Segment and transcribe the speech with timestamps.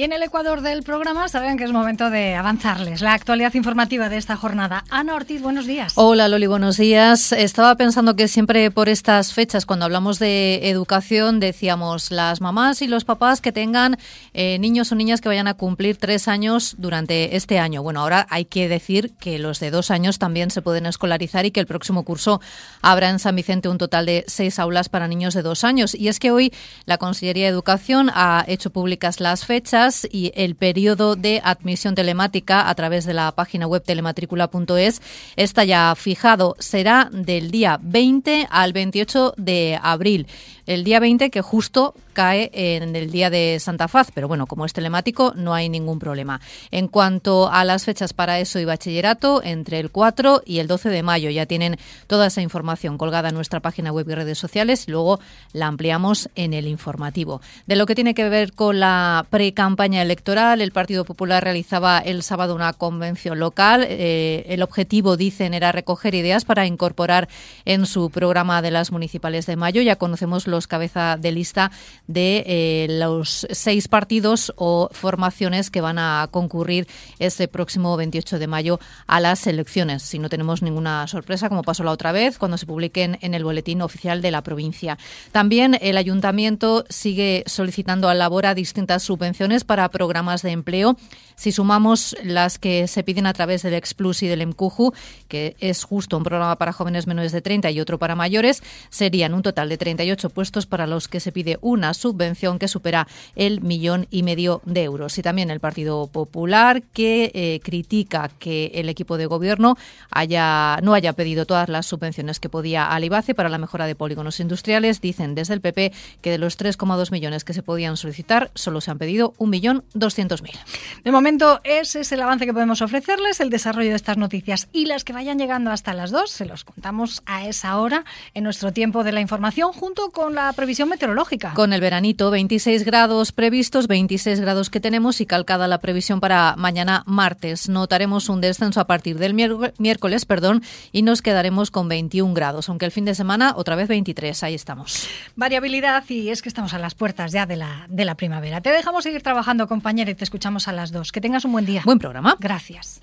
[0.00, 4.08] Y en el Ecuador del programa saben que es momento de avanzarles la actualidad informativa
[4.08, 4.82] de esta jornada.
[4.88, 5.92] Ana Ortiz, buenos días.
[5.96, 7.32] Hola Loli, buenos días.
[7.32, 12.86] Estaba pensando que siempre por estas fechas, cuando hablamos de educación, decíamos las mamás y
[12.86, 13.98] los papás que tengan
[14.32, 17.82] eh, niños o niñas que vayan a cumplir tres años durante este año.
[17.82, 21.50] Bueno, ahora hay que decir que los de dos años también se pueden escolarizar y
[21.50, 22.40] que el próximo curso
[22.80, 25.94] habrá en San Vicente un total de seis aulas para niños de dos años.
[25.94, 26.54] Y es que hoy
[26.86, 32.68] la Consellería de Educación ha hecho públicas las fechas y el periodo de admisión telemática
[32.68, 35.02] a través de la página web telematrícula.es
[35.36, 36.56] está ya fijado.
[36.58, 40.26] Será del día 20 al 28 de abril.
[40.70, 44.64] El día 20 que justo cae en el día de Santa Faz, pero bueno, como
[44.64, 46.40] es telemático no hay ningún problema.
[46.70, 50.90] En cuanto a las fechas para eso y bachillerato, entre el 4 y el 12
[50.90, 54.86] de mayo ya tienen toda esa información colgada en nuestra página web y redes sociales
[54.86, 55.18] luego
[55.52, 57.40] la ampliamos en el informativo.
[57.66, 62.22] De lo que tiene que ver con la pre-campaña electoral, el Partido Popular realizaba el
[62.22, 63.84] sábado una convención local.
[63.88, 67.28] Eh, el objetivo, dicen, era recoger ideas para incorporar
[67.64, 69.82] en su programa de las municipales de mayo.
[69.82, 71.70] Ya conocemos los cabeza de lista
[72.06, 76.86] de eh, los seis partidos o formaciones que van a concurrir
[77.18, 81.84] este próximo 28 de mayo a las elecciones, si no tenemos ninguna sorpresa, como pasó
[81.84, 84.98] la otra vez, cuando se publiquen en el boletín oficial de la provincia.
[85.32, 90.96] También el ayuntamiento sigue solicitando a Labora distintas subvenciones para programas de empleo.
[91.36, 94.92] Si sumamos las que se piden a través del Explus y del EMCUJU,
[95.28, 99.34] que es justo un programa para jóvenes menores de 30 y otro para mayores, serían
[99.34, 103.06] un total de 38 puestos para los que se pide una subvención que supera
[103.36, 105.16] el millón y medio de euros.
[105.18, 109.76] Y también el Partido Popular que eh, critica que el equipo de gobierno
[110.10, 113.94] haya, no haya pedido todas las subvenciones que podía al IBACE para la mejora de
[113.94, 115.00] polígonos industriales.
[115.00, 118.90] Dicen desde el PP que de los 3,2 millones que se podían solicitar, solo se
[118.90, 120.58] han pedido 1.200.000.
[121.04, 124.86] De momento, ese es el avance que podemos ofrecerles, el desarrollo de estas noticias y
[124.86, 128.72] las que vayan llegando hasta las 2, se los contamos a esa hora en nuestro
[128.72, 131.52] tiempo de la información junto con la previsión meteorológica.
[131.54, 136.54] Con el veranito, 26 grados previstos, 26 grados que tenemos y calcada la previsión para
[136.56, 137.68] mañana martes.
[137.68, 142.86] Notaremos un descenso a partir del miércoles perdón, y nos quedaremos con 21 grados, aunque
[142.86, 144.42] el fin de semana otra vez 23.
[144.42, 145.08] Ahí estamos.
[145.36, 148.60] Variabilidad y es que estamos a las puertas ya de la, de la primavera.
[148.60, 151.12] Te dejamos seguir trabajando, compañera, y te escuchamos a las dos.
[151.12, 151.82] Que tengas un buen día.
[151.84, 152.36] Buen programa.
[152.38, 153.00] Gracias.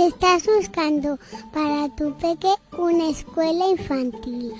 [0.00, 1.18] Estás buscando
[1.52, 4.50] para tu peque una escuela infantil,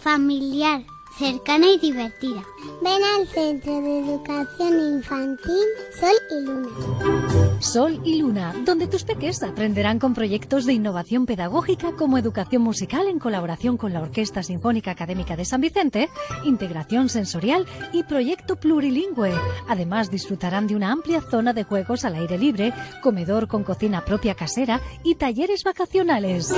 [0.00, 0.82] familiar,
[1.18, 2.42] cercana y divertida.
[2.82, 5.66] Ven al Centro de Educación Infantil
[6.00, 7.55] Sol y Luna.
[7.60, 13.08] Sol y Luna, donde tus peques aprenderán con proyectos de innovación pedagógica como educación musical
[13.08, 16.08] en colaboración con la Orquesta Sinfónica Académica de San Vicente,
[16.44, 19.32] integración sensorial y proyecto plurilingüe.
[19.68, 22.72] Además, disfrutarán de una amplia zona de juegos al aire libre,
[23.02, 26.54] comedor con cocina propia casera y talleres vacacionales.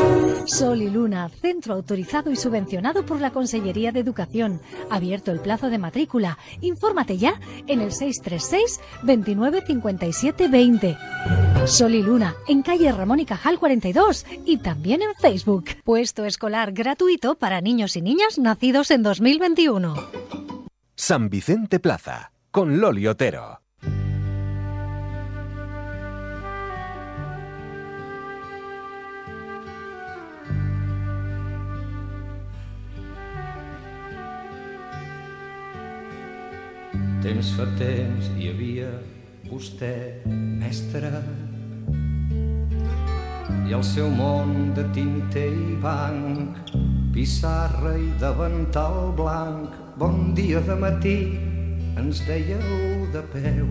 [0.47, 4.61] Sol y Luna, centro autorizado y subvencionado por la Consellería de Educación
[4.91, 6.39] Abierto el plazo de matrícula.
[6.61, 10.88] Infórmate ya en el 636 29 57 20.
[11.67, 15.67] Sol y Luna, en calle Ramón y Cajal 42 y también en Facebook.
[15.85, 19.95] Puesto escolar gratuito para niños y niñas nacidos en 2021.
[20.95, 23.61] San Vicente Plaza, con Loli Otero.
[37.23, 38.91] Temps fa temps hi havia
[39.49, 41.11] vostè, mestre,
[43.69, 46.61] i el seu món de tinter i banc,
[47.15, 49.75] pissarra i davantal blanc.
[49.99, 51.17] Bon dia de matí,
[51.99, 53.67] ens dèieu de peu,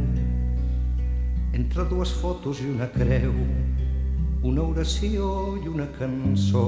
[1.56, 3.34] entre dues fotos i una creu,
[4.44, 5.32] una oració
[5.62, 6.68] i una cançó,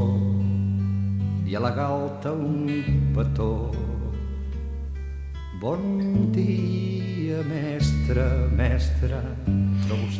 [1.46, 2.70] i a la galta un
[3.18, 3.54] petó
[5.60, 9.22] Bon día, maestra, maestra.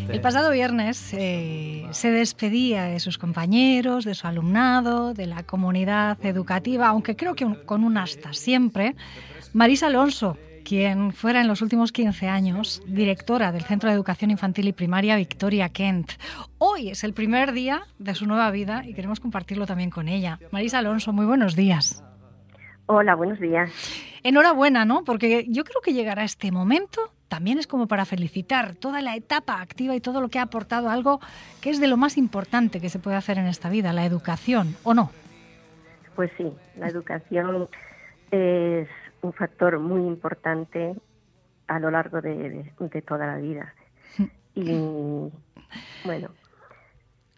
[0.10, 6.18] El pasado viernes eh, se despedía de sus compañeros, de su alumnado, de la comunidad
[6.26, 8.96] educativa, aunque creo que con un hasta siempre,
[9.54, 14.68] Marisa Alonso, quien fuera en los últimos 15 años directora del Centro de Educación Infantil
[14.68, 16.12] y Primaria Victoria Kent.
[16.58, 20.38] Hoy es el primer día de su nueva vida y queremos compartirlo también con ella.
[20.52, 22.04] Marisa Alonso, muy buenos días.
[22.88, 23.72] Hola, buenos días.
[24.24, 25.04] Enhorabuena, ¿no?
[25.04, 29.62] Porque yo creo que llegará este momento también es como para felicitar toda la etapa
[29.62, 31.20] activa y todo lo que ha aportado algo
[31.62, 34.76] que es de lo más importante que se puede hacer en esta vida, la educación,
[34.84, 35.12] ¿o no?
[36.16, 37.68] Pues sí, la educación
[38.32, 38.90] es
[39.22, 40.96] un factor muy importante
[41.68, 43.74] a lo largo de, de toda la vida.
[44.56, 44.64] Y
[46.04, 46.30] bueno.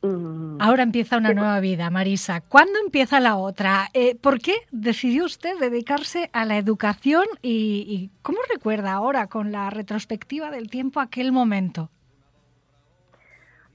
[0.04, 2.42] Ahora empieza una nueva vida, Marisa.
[2.42, 3.88] ¿Cuándo empieza la otra?
[3.94, 9.70] Eh, ¿Por qué decidió usted dedicarse a la educación y, cómo recuerda ahora con la
[9.70, 11.92] retrospectiva del tiempo aquel momento?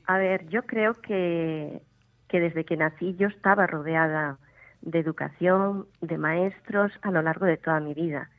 [0.06, 1.80] A ver, yo creo que,
[2.28, 4.38] que desde que nací yo estaba rodeada
[4.82, 8.30] de educación, de maestros a lo largo de toda mi vida.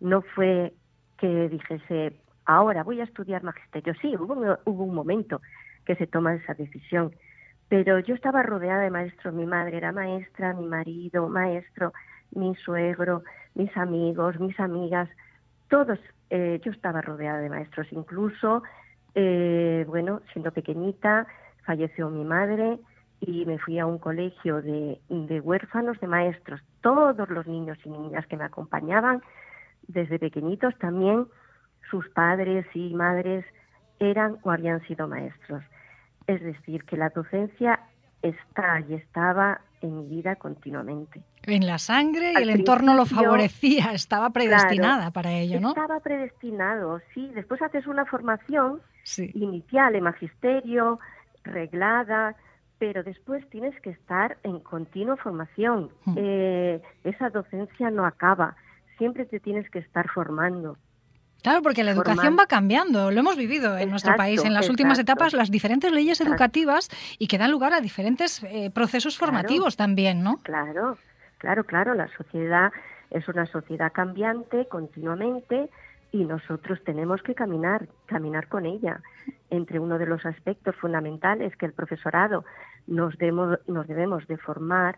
[0.00, 0.72] No fue
[1.18, 3.94] que dijese, ahora voy a estudiar magisterio.
[4.00, 5.42] Sí, hubo, hubo un momento
[5.84, 7.14] que se toma esa decisión,
[7.68, 11.92] pero yo estaba rodeada de maestros, mi madre era maestra, mi marido maestro,
[12.32, 13.22] mi suegro,
[13.54, 15.08] mis amigos, mis amigas,
[15.68, 15.98] todos,
[16.30, 18.62] eh, yo estaba rodeada de maestros, incluso,
[19.14, 21.26] eh, bueno, siendo pequeñita,
[21.64, 22.78] falleció mi madre
[23.20, 26.60] y me fui a un colegio de, de huérfanos de maestros.
[26.82, 29.22] Todos los niños y niñas que me acompañaban
[29.86, 31.26] desde pequeñitos también,
[31.90, 33.44] sus padres y madres
[33.98, 35.62] eran o habían sido maestros.
[36.26, 37.80] Es decir, que la docencia
[38.22, 41.22] está y estaba en mi vida continuamente.
[41.42, 45.70] En la sangre y el entorno lo favorecía, estaba predestinada para ello, ¿no?
[45.70, 47.30] Estaba predestinado, sí.
[47.34, 48.80] Después haces una formación
[49.34, 50.98] inicial en magisterio,
[51.42, 52.34] reglada,
[52.78, 55.90] pero después tienes que estar en continua formación.
[56.06, 56.14] Hmm.
[56.16, 58.56] Eh, esa docencia no acaba,
[58.98, 60.78] siempre te tienes que estar formando.
[61.44, 64.98] Claro, porque la educación va cambiando, lo hemos vivido en nuestro país en las últimas
[64.98, 66.88] etapas, las diferentes leyes educativas
[67.18, 70.38] y que dan lugar a diferentes eh, procesos formativos también, ¿no?
[70.42, 70.96] Claro,
[71.36, 72.72] claro, claro, la sociedad
[73.10, 75.68] es una sociedad cambiante continuamente
[76.12, 79.02] y nosotros tenemos que caminar, caminar con ella.
[79.50, 82.46] Entre uno de los aspectos fundamentales que el profesorado
[82.86, 83.16] nos,
[83.66, 84.96] nos debemos de formar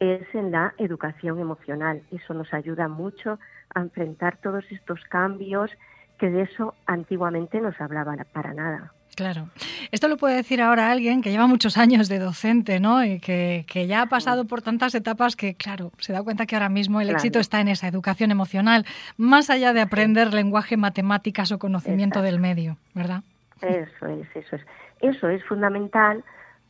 [0.00, 2.02] es en la educación emocional.
[2.10, 3.38] Eso nos ayuda mucho
[3.74, 5.70] a enfrentar todos estos cambios
[6.18, 8.92] que de eso antiguamente no se hablaba para nada.
[9.16, 9.48] Claro.
[9.92, 13.02] Esto lo puede decir ahora alguien que lleva muchos años de docente, ¿no?
[13.02, 16.68] Y que, ya ha pasado por tantas etapas que, claro, se da cuenta que ahora
[16.68, 18.84] mismo el éxito está en esa educación emocional,
[19.16, 23.22] más allá de aprender lenguaje, matemáticas o conocimiento del medio, ¿verdad?
[23.62, 24.62] Eso es, eso es.
[25.00, 26.22] Eso es fundamental,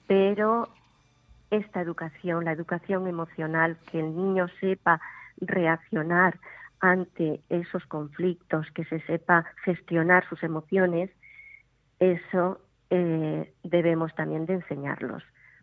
[0.07, 0.69] pero
[1.51, 5.01] esta educación, la educación emocional, que el niño sepa
[5.39, 6.39] reaccionar
[6.81, 11.11] ante esos conflictos, que se sepa gestionar sus emociones,
[11.99, 12.61] eso
[12.91, 15.23] eh, debemos también de enseñarlos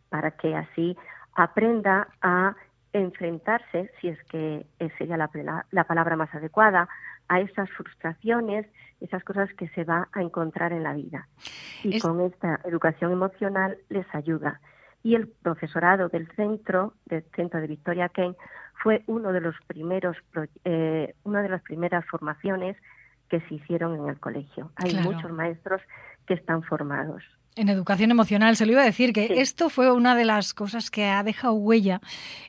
[0.10, 0.98] para que así
[1.36, 2.56] aprenda a
[2.94, 5.30] enfrentarse, si es que sería la,
[5.72, 6.88] la, palabra más adecuada,
[7.28, 8.68] a esas frustraciones,
[9.02, 11.28] esas cosas que se va a encontrar en la vida.
[11.84, 14.62] Y con esta educación emocional les ayuda.
[15.04, 18.36] Y el profesorado del centro, del centro de Victoria Kane,
[18.82, 20.18] fue uno de los primeros,
[20.64, 22.78] eh, una de las primeras formaciones
[23.30, 24.72] que se hicieron en el colegio.
[24.76, 25.82] Hay muchos maestros
[26.26, 27.24] que están formados.
[27.56, 30.90] En educación emocional, se lo iba a decir que esto fue una de las cosas
[30.90, 32.02] que ha dejado huella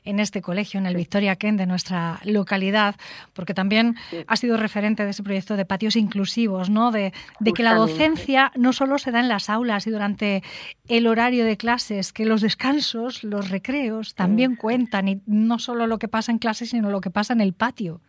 [0.03, 2.95] en este colegio, en el Victoria Ken de nuestra localidad,
[3.33, 3.95] porque también
[4.25, 6.91] ha sido referente de ese proyecto de patios inclusivos, ¿no?
[6.91, 7.13] De,
[7.53, 10.41] que la docencia no solo se da en las aulas y durante
[10.87, 15.99] el horario de clases, que los descansos, los recreos también cuentan y no solo lo
[15.99, 18.01] que pasa en clases, sino lo que pasa en el patio.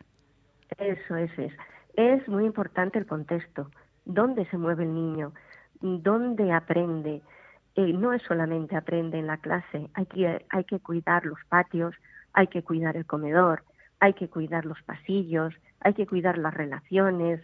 [0.79, 1.53] Eso, es, es.
[1.95, 3.71] Es muy importante el contexto,
[4.07, 5.33] dónde se mueve el niño
[5.81, 7.23] dónde aprende.
[7.75, 11.95] Eh, no es solamente aprende en la clase, hay que, hay que cuidar los patios,
[12.33, 13.65] hay que cuidar el comedor,
[14.01, 17.41] hay que cuidar los pasillos, hay que cuidar las relaciones,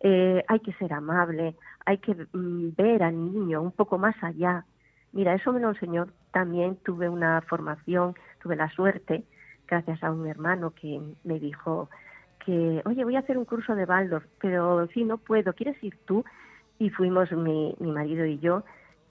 [0.00, 4.64] eh, hay que ser amable, hay que mm, ver al niño un poco más allá.
[5.12, 9.24] Mira, eso me lo enseñó también, tuve una formación, tuve la suerte,
[9.66, 11.88] gracias a un hermano que me dijo
[12.44, 15.96] que, oye, voy a hacer un curso de Waldorf, pero si no puedo, ¿quieres ir
[16.04, 16.24] tú?
[16.78, 18.64] Y fuimos mi, mi marido y yo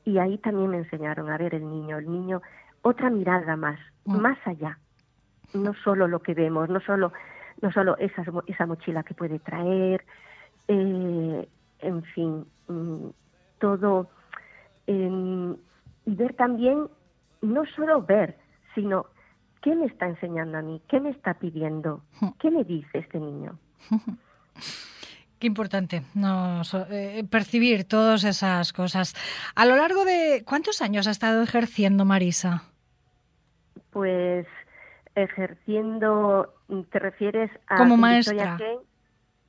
[0.05, 2.41] y ahí también me enseñaron a ver el niño, el niño,
[2.81, 4.17] otra mirada más, mm.
[4.17, 4.77] más allá,
[5.53, 7.13] no solo lo que vemos, no solo,
[7.61, 10.03] no solo esa, esa mochila que puede traer,
[10.67, 11.47] eh,
[11.79, 13.07] en fin, mm,
[13.59, 14.09] todo,
[14.85, 16.89] y ver también,
[17.41, 18.37] no solo ver,
[18.75, 19.05] sino
[19.61, 22.27] qué me está enseñando a mí, qué me está pidiendo, mm.
[22.39, 23.57] qué me dice este niño.
[25.43, 29.13] Qué importante no, eh, percibir todas esas cosas.
[29.55, 32.63] A lo largo de cuántos años ha estado ejerciendo Marisa?
[33.89, 34.47] Pues
[35.15, 36.53] ejerciendo,
[36.89, 38.57] ¿te refieres a como maestra?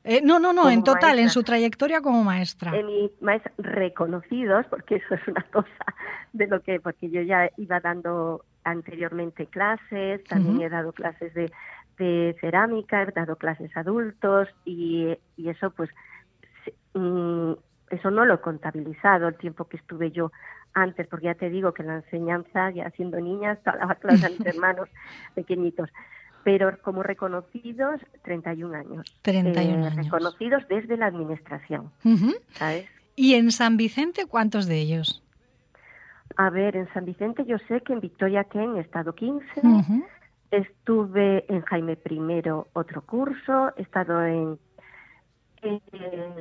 [0.02, 2.76] Eh, no, no, no, en total, en su trayectoria como maestra.
[2.76, 5.94] En mis maestros reconocidos, porque eso es una cosa
[6.32, 11.52] de lo que, porque yo ya iba dando anteriormente clases, también he dado clases de
[11.98, 15.90] de cerámica, he dado clases a adultos y, y eso pues
[16.94, 17.52] mm,
[17.90, 20.32] eso no lo he contabilizado el tiempo que estuve yo
[20.74, 24.46] antes, porque ya te digo que la enseñanza, ya siendo niña, daba clases a mis
[24.46, 24.88] hermanos
[25.34, 25.90] pequeñitos.
[26.42, 29.16] Pero como reconocidos, 31 años.
[29.22, 29.96] 31 eh, años.
[29.96, 31.90] Reconocidos desde la administración,
[32.52, 32.86] ¿sabes?
[33.16, 35.22] ¿Y en San Vicente cuántos de ellos?
[36.36, 39.46] A ver, en San Vicente yo sé que en Victoria Ken he estado 15,
[40.50, 44.58] Estuve en Jaime I otro curso, he estado en,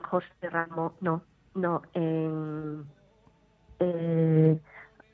[0.04, 1.24] José Ramos, no,
[1.56, 2.86] no, en...
[3.80, 4.60] Eh,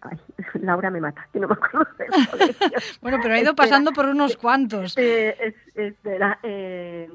[0.61, 1.87] Laura me mata, que no me acuerdo
[3.01, 4.97] bueno, pero ha ido pasando por unos cuantos.
[4.97, 7.09] Eh, eh,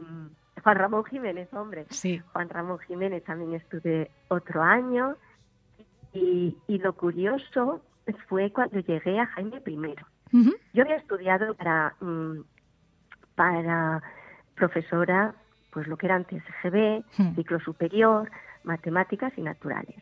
[0.62, 1.86] Juan Ramón Jiménez, hombre.
[1.90, 2.22] Sí.
[2.32, 5.16] Juan Ramón Jiménez también estuve otro año.
[6.12, 7.82] Y, y lo curioso
[8.28, 9.96] fue cuando llegué a Jaime I.
[10.72, 12.40] Yo había estudiado para, mm,
[13.36, 14.02] para
[14.56, 15.34] profesora,
[15.70, 17.34] pues lo que era antes GB, hmm.
[17.36, 18.30] ciclo superior,
[18.64, 19.96] matemáticas y naturales.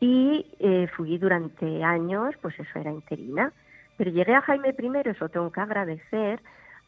[0.00, 3.52] Y eh, fui durante años, pues eso era interina.
[3.96, 6.42] Pero llegué a Jaime I, eso tengo que agradecer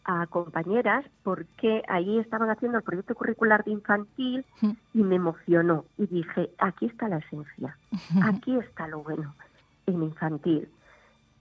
[0.04, 4.72] a compañeras porque ahí estaban haciendo el proyecto curricular de infantil hmm.
[4.92, 7.78] y me emocionó y dije, aquí está la esencia,
[8.24, 9.34] aquí está lo bueno
[9.86, 10.68] en infantil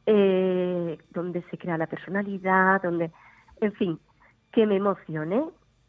[0.07, 3.11] eh, donde se crea la personalidad, donde,
[3.59, 3.99] en fin,
[4.53, 5.43] que me emocioné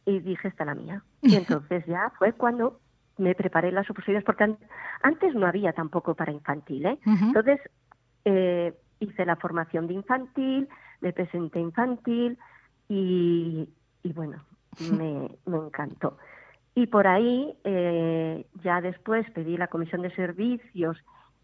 [0.05, 1.03] y dije, esta la mía.
[1.23, 2.81] Y entonces ya fue cuando
[3.17, 4.57] me preparé las oposiciones, porque
[5.03, 6.99] antes no había tampoco para infantil, ¿eh?
[7.05, 7.61] Entonces
[8.25, 10.69] eh, hice la formación de infantil,
[11.01, 12.39] me presenté infantil
[12.89, 13.69] y,
[14.03, 14.45] y bueno,
[14.93, 16.19] me, me encantó.
[16.75, 20.97] Y por ahí, eh, ya después pedí la comisión de servicios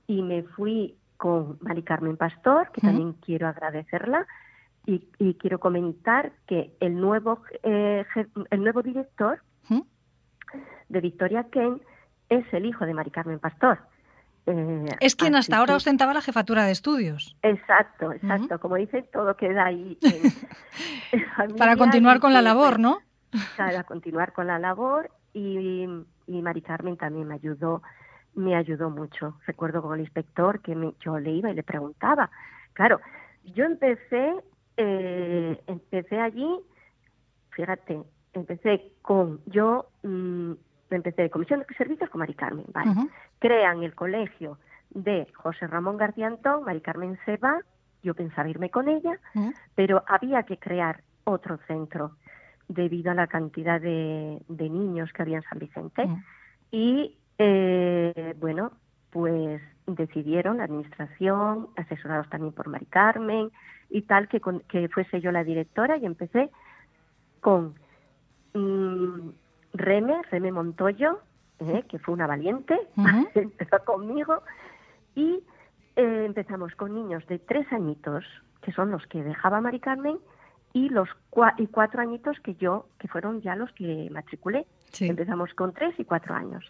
[0.07, 4.27] y me fui con Mari Carmen Pastor, que también quiero agradecerla,
[4.87, 8.05] y, quiero comentar que el nuevo, eh,
[8.51, 9.41] el nuevo director
[10.89, 11.81] de Victoria Ken
[12.29, 13.79] es el hijo de Mari Carmen Pastor.
[14.47, 17.35] Eh, es quien hasta ahora ostentaba la jefatura de estudios.
[17.43, 18.61] Exacto, exacto.
[18.61, 19.99] Como dice, todo queda ahí.
[21.59, 22.99] Para continuar con la labor, ¿no?
[23.57, 25.89] Para continuar con la labor y,
[26.27, 27.83] y Mari Carmen también me ayudó
[28.35, 29.39] me ayudó mucho.
[29.47, 32.31] Recuerdo con el inspector que me, yo le iba y le preguntaba.
[32.73, 33.01] Claro,
[33.45, 34.35] yo empecé,
[34.77, 36.49] eh, empecé allí,
[37.51, 40.53] fíjate, empecé con, yo mm,
[40.91, 43.09] empecé de comisión de servicios con Mari Carmen, ¿vale?
[43.39, 44.59] Crean el colegio
[44.91, 47.61] de José Ramón García Antón, Mari Carmen se va,
[48.03, 49.19] yo pensaba irme con ella,
[49.75, 52.13] pero había que crear otro centro
[52.69, 56.09] debido a la cantidad de, de niños que había en San Vicente.
[56.71, 58.73] Y eh, bueno,
[59.11, 63.51] pues decidieron la administración, asesorados también por Mari Carmen
[63.91, 66.51] y tal, que, que fuese yo la directora y empecé
[67.41, 67.75] con
[68.55, 69.31] mm,
[69.75, 71.21] Reme, Reme Montoyo,
[71.61, 72.79] eh, que fue una valiente,
[73.35, 74.43] empezó conmigo
[75.15, 75.43] y
[75.97, 78.25] eh, empezamos con niños de tres añitos,
[78.63, 80.19] que son los que dejaba Mari Carmen,
[80.73, 81.09] y los
[81.57, 84.67] y cuatro añitos que yo, que fueron ya los que matriculé.
[84.99, 86.65] Empezamos con tres y cuatro años.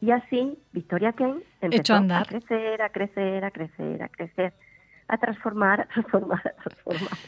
[0.00, 4.52] Y así Victoria Kane empezó a, crecer, a crecer, a crecer, a crecer,
[5.08, 7.18] a transformar, a transformar, a transformar.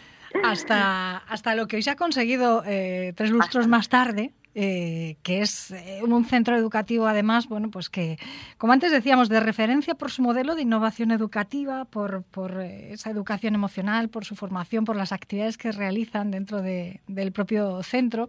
[0.44, 5.40] Hasta, hasta lo que hoy se ha conseguido eh, tres lustros más tarde, eh, que
[5.40, 8.18] es eh, un centro educativo además, bueno, pues que,
[8.58, 13.54] como antes decíamos, de referencia por su modelo de innovación educativa, por, por esa educación
[13.54, 18.28] emocional, por su formación, por las actividades que realizan dentro de, del propio centro.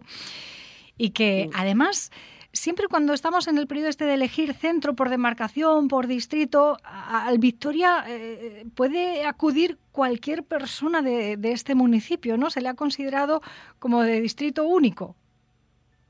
[0.96, 2.10] Y que además
[2.52, 7.38] siempre cuando estamos en el periodo este de elegir centro por demarcación, por distrito, al
[7.38, 12.50] Victoria eh, puede acudir cualquier persona de, este municipio, ¿no?
[12.50, 13.40] Se le ha considerado
[13.78, 15.16] como de distrito único.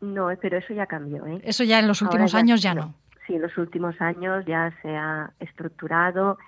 [0.00, 1.26] No, pero eso ya cambió.
[1.26, 1.40] ¿eh?
[1.44, 2.94] Eso ya en los últimos años ya no.
[3.26, 6.38] Sí, en los últimos años ya se ha estructurado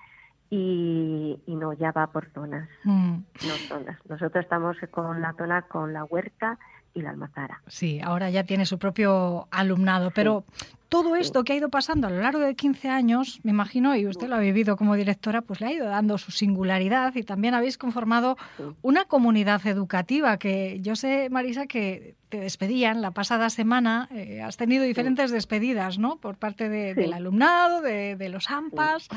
[0.49, 2.69] y, no, ya va por zonas.
[2.83, 3.13] Mm.
[3.15, 3.97] No zonas.
[4.07, 6.57] Nosotros estamos con la zona, con la huerta
[6.93, 7.61] y la Almazara.
[7.67, 10.43] Sí, ahora ya tiene su propio alumnado, pero
[10.89, 14.05] todo esto que ha ido pasando a lo largo de 15 años, me imagino, y
[14.05, 17.55] usted lo ha vivido como directora, pues le ha ido dando su singularidad y también
[17.55, 18.37] habéis conformado
[18.83, 24.57] una comunidad educativa que yo sé, Marisa, que te despedían la pasada semana, eh, has
[24.57, 26.17] tenido diferentes despedidas, ¿no?
[26.17, 29.09] Por parte del alumnado, de, los AMPAs.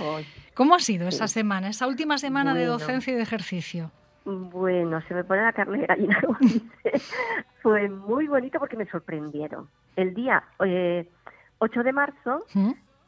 [0.54, 3.90] ¿Cómo ha sido esa semana, esa última semana de docencia y de ejercicio?
[4.26, 6.20] Bueno, se me pone la carne de gallina,
[7.62, 9.68] Fue muy bonito porque me sorprendieron.
[9.94, 11.08] El día eh,
[11.58, 12.44] 8 de marzo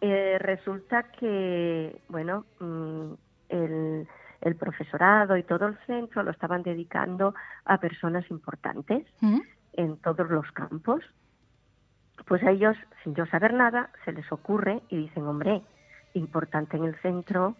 [0.00, 3.12] eh, resulta que, bueno, mm,
[3.48, 4.08] el,
[4.42, 7.34] el, profesorado y todo el centro lo estaban dedicando
[7.64, 9.04] a personas importantes
[9.72, 11.02] en todos los campos.
[12.26, 15.62] Pues a ellos, sin yo saber nada, se les ocurre y dicen, hombre,
[16.14, 17.56] importante en el centro,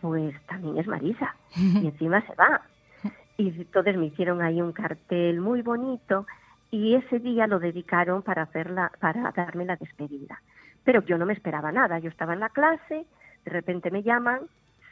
[0.00, 1.36] pues también es Marisa.
[1.56, 2.60] Y encima se va.
[3.38, 6.26] Y entonces me hicieron ahí un cartel muy bonito
[6.72, 10.42] y ese día lo dedicaron para hacerla, para darme la despedida.
[10.84, 13.06] Pero yo no me esperaba nada, yo estaba en la clase,
[13.44, 14.40] de repente me llaman,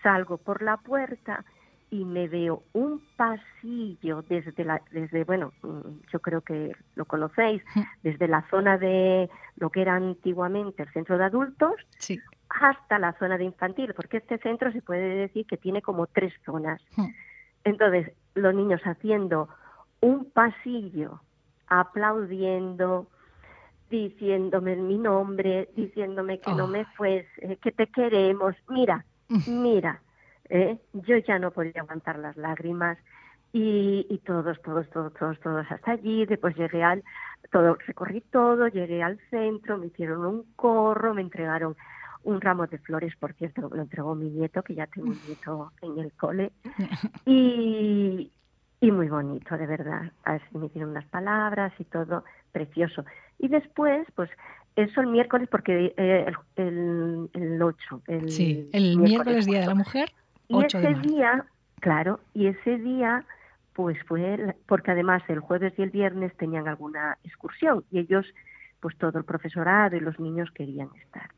[0.01, 1.45] salgo por la puerta
[1.91, 7.63] y me veo un pasillo desde la, desde bueno, mm, yo creo que lo conocéis,
[8.05, 11.75] desde la zona de lo que era antiguamente el centro de adultos
[12.49, 16.33] hasta la zona de infantil, porque este centro se puede decir que tiene como tres
[16.45, 16.81] zonas.
[17.65, 19.49] Entonces, los niños haciendo
[20.01, 21.21] un pasillo
[21.67, 23.09] aplaudiendo,
[23.91, 28.55] diciéndome mi nombre, diciéndome que no me fuese, que te queremos.
[28.69, 29.05] Mira,
[29.47, 30.01] mira,
[30.49, 30.79] ¿eh?
[30.93, 32.99] yo ya no podía aguantar las lágrimas
[33.53, 36.27] y, y todos, todos, todos, todos, todos hasta allí.
[36.27, 37.03] Después llegué al,
[37.51, 41.77] todo, recorrí todo, llegué al centro, me hicieron un corro, me entregaron
[42.27, 45.73] un ramo de flores, por cierto, lo entregó mi nieto, que ya tengo un nieto
[45.83, 46.53] en el cole.
[47.25, 48.31] Y,
[48.81, 50.13] y muy bonito, de verdad.
[50.53, 53.05] Me hicieron unas palabras y todo precioso.
[53.39, 54.31] Y después, pues
[54.75, 58.03] eso el miércoles, porque eh, el, el, 8.
[58.09, 60.11] El sí, el miércoles, Día de la Mujer.
[60.49, 61.47] y ese día,
[61.81, 63.25] claro, y ese día,
[63.73, 68.27] pues fue, porque además el jueves y el viernes tenían alguna excursión y ellos,
[68.81, 71.31] pues todo el profesorado y los niños querían estar.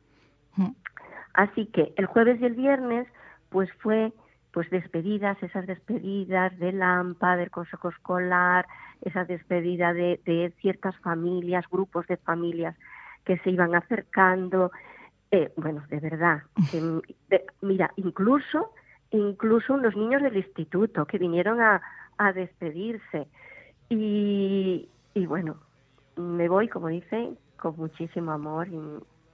[1.34, 3.06] Así que el jueves y el viernes,
[3.50, 4.12] pues fue
[4.52, 8.66] pues despedidas, esas despedidas del AMPA, del Consejo Escolar,
[9.02, 12.76] esa despedida de, ciertas familias, grupos de familias
[13.24, 14.72] que se iban acercando.
[15.30, 16.42] Eh, bueno, de verdad,
[17.60, 18.72] mira, incluso,
[19.10, 21.80] incluso los niños del instituto que vinieron a,
[22.34, 23.28] despedirse.
[23.88, 25.56] Y, y bueno,
[26.16, 28.80] me voy, como dice, con muchísimo amor y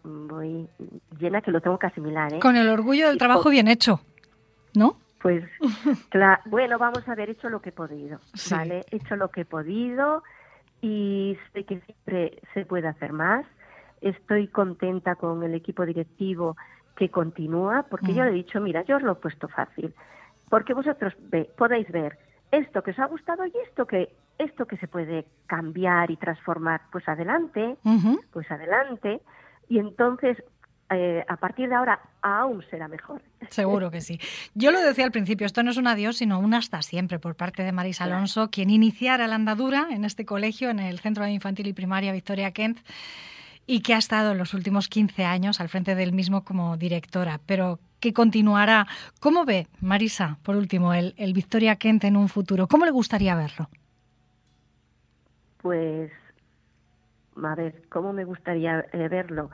[0.04, 0.68] voy
[1.18, 2.34] llena que lo tengo que asimilar.
[2.34, 2.40] ¿eh?
[2.40, 4.00] Con el orgullo del trabajo bien hecho,
[4.74, 4.96] ¿no?
[5.20, 5.44] Pues,
[6.46, 8.84] bueno, vamos a haber hecho lo que he podido, ¿vale?
[8.90, 10.22] He hecho lo que he podido
[10.82, 13.46] y sé que siempre se puede hacer más.
[14.02, 16.56] Estoy contenta con el equipo directivo
[16.94, 18.26] que continúa, porque yo mm.
[18.26, 19.94] he dicho, mira, yo os lo he puesto fácil,
[20.50, 21.14] porque vosotros
[21.56, 22.18] podéis ver
[22.50, 26.82] esto que os ha gustado y esto que esto que se puede cambiar y transformar,
[26.90, 27.76] pues adelante,
[28.32, 29.20] pues adelante.
[29.68, 30.42] Y entonces
[30.90, 33.22] eh, a partir de ahora aún será mejor.
[33.50, 34.20] Seguro que sí.
[34.54, 37.34] Yo lo decía al principio, esto no es un adiós, sino un hasta siempre por
[37.34, 41.30] parte de Marisa Alonso, quien iniciara la andadura en este colegio, en el Centro de
[41.30, 42.78] Infantil y Primaria Victoria Kent,
[43.66, 47.40] y que ha estado en los últimos 15 años al frente del mismo como directora,
[47.46, 48.86] pero que continuará.
[49.20, 52.68] ¿Cómo ve, Marisa, por último, el, el Victoria Kent en un futuro?
[52.68, 53.70] ¿Cómo le gustaría verlo?
[55.62, 56.12] Pues
[57.42, 59.50] a ver, ¿cómo me gustaría eh, verlo?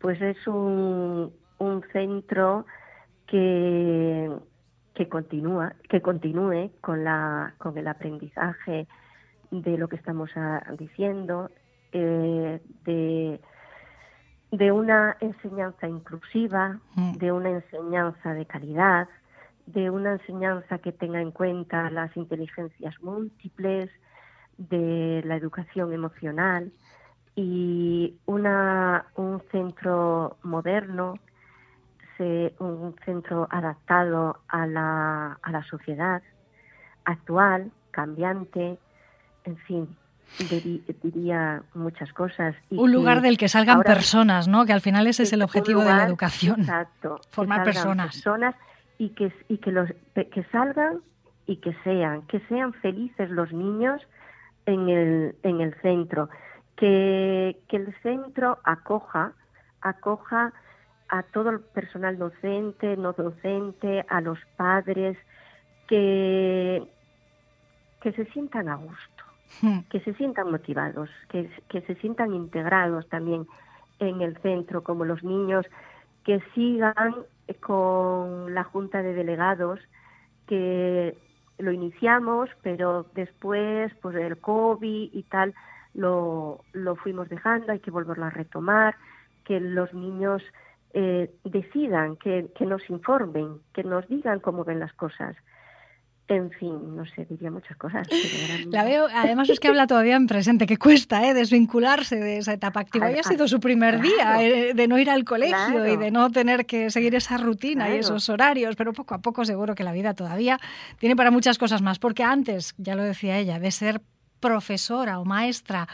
[0.00, 2.66] Pues es un, un centro
[3.26, 4.30] que,
[4.94, 8.86] que continúa, que continúe con la, con el aprendizaje
[9.50, 11.50] de lo que estamos ah, diciendo,
[11.92, 13.40] eh, de,
[14.50, 16.80] de una enseñanza inclusiva,
[17.18, 19.08] de una enseñanza de calidad,
[19.66, 23.90] de una enseñanza que tenga en cuenta las inteligencias múltiples,
[24.58, 26.72] de la educación emocional,
[27.40, 31.14] y una, un centro moderno,
[32.18, 36.20] un centro adaptado a la, a la sociedad
[37.04, 38.76] actual, cambiante,
[39.44, 39.96] en fin,
[41.00, 42.56] diría muchas cosas.
[42.70, 44.66] un lugar del que salgan personas, ¿no?
[44.66, 46.62] Que al final ese es el objetivo de la educación.
[46.62, 47.20] Exacto.
[47.30, 48.16] Formar personas.
[48.16, 48.56] personas.
[48.98, 51.02] y que, y que, los, que salgan
[51.46, 54.02] y que sean, que sean felices los niños
[54.66, 56.28] en el, en el centro
[56.78, 59.32] que, el centro acoja,
[59.80, 60.52] acoja
[61.08, 65.18] a todo el personal docente, no docente, a los padres,
[65.88, 66.86] que,
[68.00, 69.24] que se sientan a gusto,
[69.62, 69.80] hmm.
[69.90, 73.46] que se sientan motivados, que, que se sientan integrados también
[73.98, 75.66] en el centro, como los niños
[76.24, 77.14] que sigan
[77.60, 79.80] con la Junta de Delegados,
[80.46, 81.16] que
[81.58, 85.54] lo iniciamos, pero después, pues el COVID y tal,
[85.98, 88.94] lo, lo fuimos dejando, hay que volverlo a retomar,
[89.44, 90.42] que los niños
[90.94, 95.34] eh, decidan, que, que nos informen, que nos digan cómo ven las cosas.
[96.28, 98.06] En fin, no sé, diría muchas cosas.
[98.70, 101.34] La veo, además es que habla todavía en presente, que cuesta ¿eh?
[101.34, 103.08] desvincularse de esa etapa activa.
[103.08, 106.30] Hoy ha sido su primer día eh, de no ir al colegio y de no
[106.30, 109.92] tener que seguir esa rutina y esos horarios, pero poco a poco seguro que la
[109.92, 110.60] vida todavía
[110.98, 114.02] tiene para muchas cosas más, porque antes, ya lo decía ella, de ser
[114.40, 115.88] profesora o maestra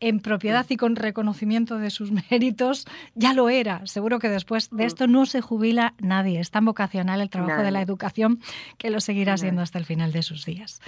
[0.00, 3.86] en propiedad y con reconocimiento de sus méritos, ya lo era.
[3.86, 6.40] Seguro que después de esto no se jubila nadie.
[6.40, 8.40] Es tan vocacional el trabajo de la educación
[8.76, 10.80] que lo seguirá siendo hasta el final de sus días.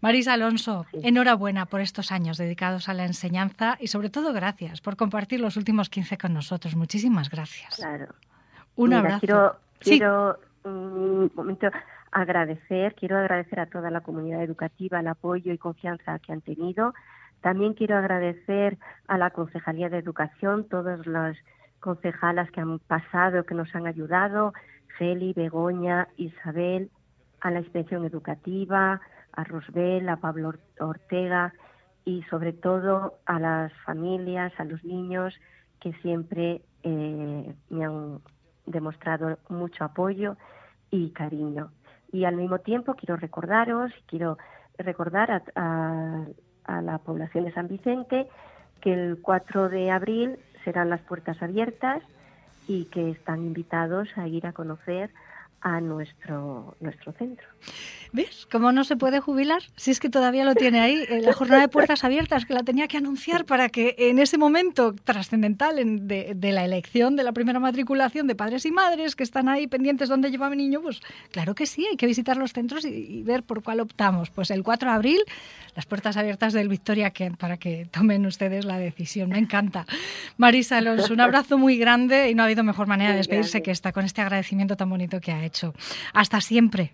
[0.00, 4.96] Marisa Alonso, enhorabuena por estos años dedicados a la enseñanza y sobre todo gracias por
[4.96, 6.74] compartir los últimos 15 con nosotros.
[6.74, 7.76] Muchísimas gracias.
[7.76, 8.14] Claro.
[8.76, 9.20] Un abrazo.
[9.20, 11.68] Quiero, quiero un momento
[12.12, 16.92] agradecer, quiero agradecer a toda la comunidad educativa el apoyo y confianza que han tenido
[17.40, 21.36] también quiero agradecer a la Concejalía de Educación, todas las
[21.80, 24.52] concejalas que han pasado, que nos han ayudado,
[24.98, 26.90] Feli, Begoña, Isabel,
[27.40, 29.00] a la Inspección Educativa,
[29.32, 31.54] a Rosbel, a Pablo Ortega
[32.04, 35.34] y sobre todo a las familias, a los niños
[35.80, 38.20] que siempre eh, me han
[38.66, 40.36] demostrado mucho apoyo
[40.90, 41.70] y cariño.
[42.12, 44.38] Y al mismo tiempo quiero recordaros, quiero
[44.78, 46.26] recordar a
[46.70, 48.28] a la población de San Vicente
[48.80, 52.02] que el 4 de abril serán las puertas abiertas
[52.68, 55.10] y que están invitados a ir a conocer
[55.60, 57.46] a nuestro, nuestro centro.
[58.12, 58.48] ¿Ves?
[58.50, 59.62] ¿Cómo no se puede jubilar?
[59.76, 61.04] Si es que todavía lo tiene ahí.
[61.08, 64.36] Eh, la jornada de puertas abiertas, que la tenía que anunciar para que en ese
[64.36, 69.22] momento trascendental de, de, la elección de la primera matriculación de padres y madres que
[69.22, 72.52] están ahí pendientes dónde lleva mi niño, pues claro que sí, hay que visitar los
[72.52, 74.30] centros y, ver por cuál optamos.
[74.30, 75.20] Pues el 4 de abril,
[75.76, 79.28] las puertas abiertas del Victoria Kent para que tomen ustedes la decisión.
[79.28, 79.86] Me encanta.
[80.36, 83.70] Marisa Alonso, un abrazo muy grande y no ha habido mejor manera de despedirse que
[83.70, 85.49] esta, con este agradecimiento tan bonito que ha hecho.
[86.12, 86.92] Hasta siempre.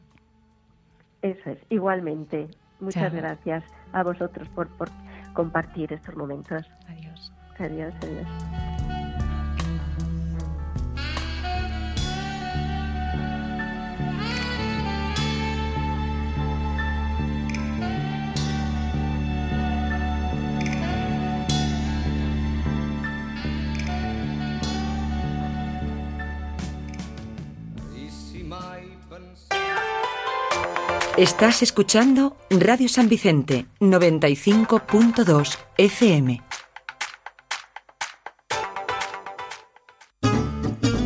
[1.22, 2.48] Eso es, igualmente.
[2.80, 4.90] Muchas gracias a vosotros por, por
[5.32, 6.64] compartir estos momentos.
[6.88, 7.32] Adiós.
[7.58, 8.85] Adiós, adiós.
[31.16, 36.42] Estás escuchando Radio San Vicente 95.2 FM.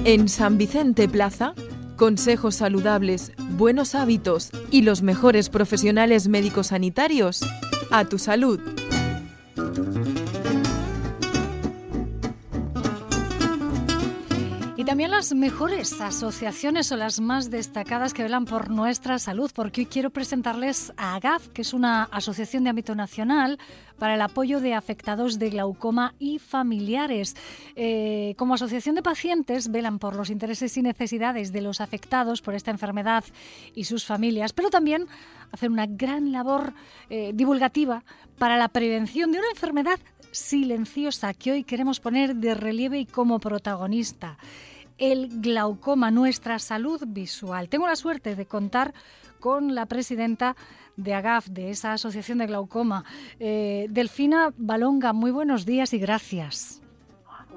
[0.05, 1.55] En San Vicente Plaza,
[1.96, 7.42] consejos saludables, buenos hábitos y los mejores profesionales médicos sanitarios
[7.92, 8.59] a tu salud.
[14.90, 19.87] También las mejores asociaciones o las más destacadas que velan por nuestra salud, porque hoy
[19.87, 23.61] quiero presentarles a AGAF, que es una asociación de ámbito nacional
[24.00, 27.37] para el apoyo de afectados de glaucoma y familiares.
[27.76, 32.57] Eh, como asociación de pacientes velan por los intereses y necesidades de los afectados por
[32.57, 33.22] esta enfermedad
[33.76, 35.07] y sus familias, pero también
[35.53, 36.74] hacen una gran labor
[37.11, 38.03] eh, divulgativa
[38.38, 40.00] para la prevención de una enfermedad
[40.33, 44.37] silenciosa que hoy queremos poner de relieve y como protagonista
[45.00, 47.68] el glaucoma, nuestra salud visual.
[47.68, 48.92] Tengo la suerte de contar
[49.40, 50.54] con la presidenta
[50.96, 53.04] de AGAF, de esa Asociación de Glaucoma,
[53.40, 55.12] eh, Delfina Balonga.
[55.12, 56.82] Muy buenos días y gracias.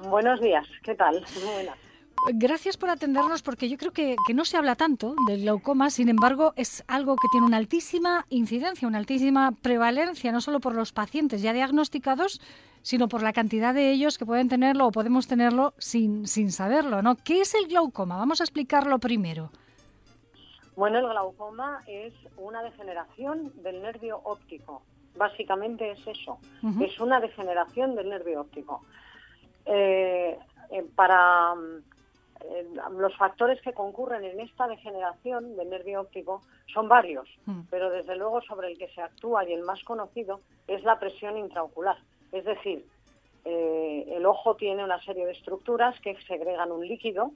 [0.08, 1.24] Buenos días, ¿qué tal?
[1.34, 1.83] Muy buenas.
[2.32, 6.08] Gracias por atendernos porque yo creo que, que, no se habla tanto del glaucoma, sin
[6.08, 10.92] embargo es algo que tiene una altísima incidencia, una altísima prevalencia, no solo por los
[10.92, 12.40] pacientes ya diagnosticados,
[12.80, 17.02] sino por la cantidad de ellos que pueden tenerlo o podemos tenerlo sin, sin saberlo,
[17.02, 17.16] ¿no?
[17.16, 18.16] ¿Qué es el glaucoma?
[18.16, 19.50] Vamos a explicarlo primero.
[20.76, 24.82] Bueno, el glaucoma es una degeneración del nervio óptico.
[25.16, 26.38] Básicamente es eso.
[26.80, 28.82] Es una degeneración del nervio óptico.
[29.66, 30.38] Eh,
[30.70, 31.54] eh, para
[32.50, 37.62] eh, los factores que concurren en esta degeneración del nervio óptico son varios, mm.
[37.70, 41.36] pero desde luego sobre el que se actúa y el más conocido es la presión
[41.38, 41.96] intraocular.
[42.32, 42.84] Es decir,
[43.44, 47.32] eh, el ojo tiene una serie de estructuras que segregan un líquido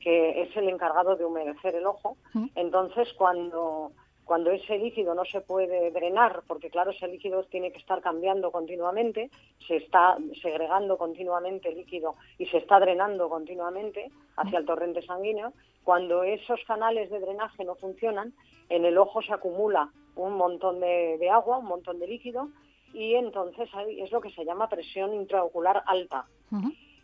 [0.00, 2.16] que es el encargado de humedecer el ojo.
[2.54, 3.90] Entonces, cuando
[4.28, 8.52] cuando ese líquido no se puede drenar, porque claro, ese líquido tiene que estar cambiando
[8.52, 9.30] continuamente,
[9.66, 16.24] se está segregando continuamente líquido y se está drenando continuamente hacia el torrente sanguíneo, cuando
[16.24, 18.34] esos canales de drenaje no funcionan,
[18.68, 22.50] en el ojo se acumula un montón de, agua, un montón de líquido,
[22.92, 26.26] y entonces es lo que se llama presión intraocular alta.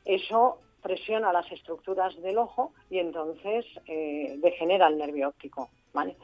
[0.05, 5.71] Eso presiona las estructuras del ojo y entonces eh, degenera el nervio óptico.
[5.95, 6.15] ¿vale?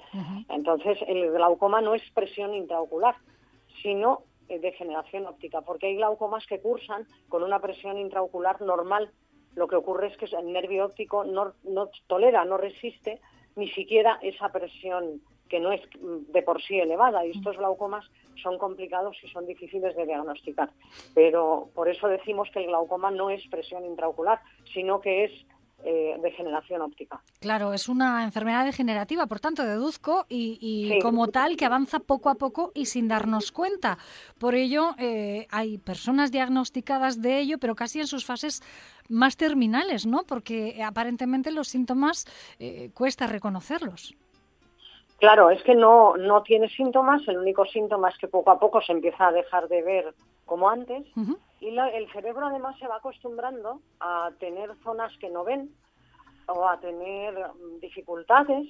[0.51, 3.14] Entonces, el glaucoma no es presión intraocular,
[3.83, 9.11] sino eh, degeneración óptica, porque hay glaucomas que cursan con una presión intraocular normal.
[9.55, 13.18] Lo que ocurre es que el nervio óptico no, no tolera, no resiste
[13.57, 18.06] ni siquiera esa presión que no es mm, de por sí elevada y estos glaucomas
[18.42, 20.70] son complicados y son difíciles de diagnosticar.
[21.14, 24.40] Pero por eso decimos que el glaucoma no es presión intraocular,
[24.72, 25.32] sino que es
[25.82, 27.22] eh, degeneración óptica.
[27.40, 32.34] Claro, es una enfermedad degenerativa, por tanto deduzco, y, como tal que avanza poco a
[32.34, 33.96] poco y sin darnos cuenta.
[34.38, 38.62] Por ello, eh, hay personas diagnosticadas de ello, pero casi en sus fases
[39.08, 40.24] más terminales, ¿no?
[40.24, 42.26] Porque aparentemente los síntomas
[42.58, 44.14] eh, cuesta reconocerlos.
[45.20, 48.80] Claro, es que no, no tiene síntomas, el único síntoma es que poco a poco
[48.80, 50.14] se empieza a dejar de ver
[50.46, 51.06] como antes.
[51.61, 55.70] Y el cerebro además se va acostumbrando a tener zonas que no ven
[56.46, 58.66] o a tener mm, dificultades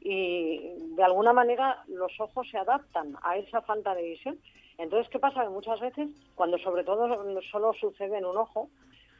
[0.00, 4.38] y de alguna manera los ojos se adaptan a esa falta de visión.
[4.78, 5.42] Entonces, ¿qué pasa?
[5.42, 7.08] Que muchas veces, cuando sobre todo
[7.52, 8.70] solo sucede en un ojo,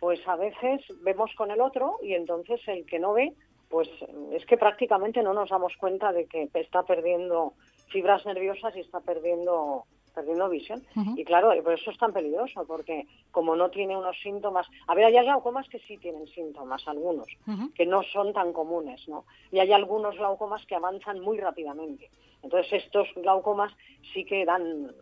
[0.01, 3.35] pues a veces vemos con el otro y entonces el que no ve,
[3.71, 3.89] pues
[4.33, 7.55] es que prácticamente no nos damos cuenta de que está perdiendo
[7.89, 10.83] fibras nerviosas y está perdiendo perdiendo visión.
[11.17, 14.67] Y claro, por eso es tan peligroso, porque como no tiene unos síntomas...
[14.87, 17.27] A ver, hay glaucomas que sí tienen síntomas, algunos,
[17.75, 19.25] que no son tan comunes, ¿no?
[19.51, 22.11] Y hay algunos glaucomas que avanzan muy rápidamente.
[22.43, 23.73] Entonces estos glaucomas
[24.13, 24.93] sí que dan,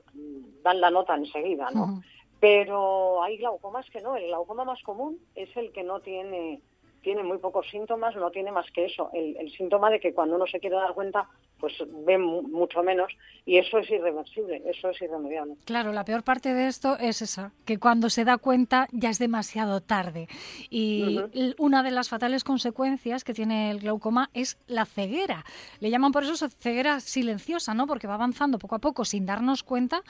[0.62, 2.02] dan la nota enseguida, ¿no?
[2.40, 4.16] Pero hay glaucomas que no.
[4.16, 6.60] El glaucoma más común es el que no tiene
[7.02, 10.36] tiene muy pocos síntomas, no tiene más que eso, el, el síntoma de que cuando
[10.36, 11.74] uno se quiere dar cuenta pues
[12.06, 13.12] ven mucho menos
[13.44, 15.54] y eso es irreversible, eso es irremediable.
[15.64, 19.18] Claro, la peor parte de esto es esa, que cuando se da cuenta ya es
[19.18, 20.28] demasiado tarde.
[20.70, 21.18] Y
[21.58, 25.44] una de las fatales consecuencias que tiene el glaucoma es la ceguera.
[25.80, 27.86] Le llaman por eso ceguera silenciosa, ¿no?
[27.86, 30.02] Porque va avanzando poco a poco sin darnos cuenta,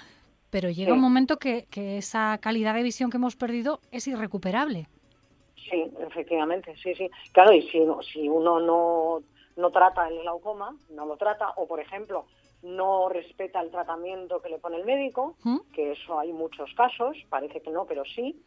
[0.50, 4.88] pero llega un momento que, que esa calidad de visión que hemos perdido es irrecuperable.
[5.70, 7.10] Sí, efectivamente, sí, sí.
[7.32, 9.20] Claro, y si, si uno no
[9.58, 12.26] no trata el glaucoma, no lo trata, o por ejemplo,
[12.62, 15.58] no respeta el tratamiento que le pone el médico, ¿Mm?
[15.74, 18.40] que eso hay muchos casos, parece que no, pero sí,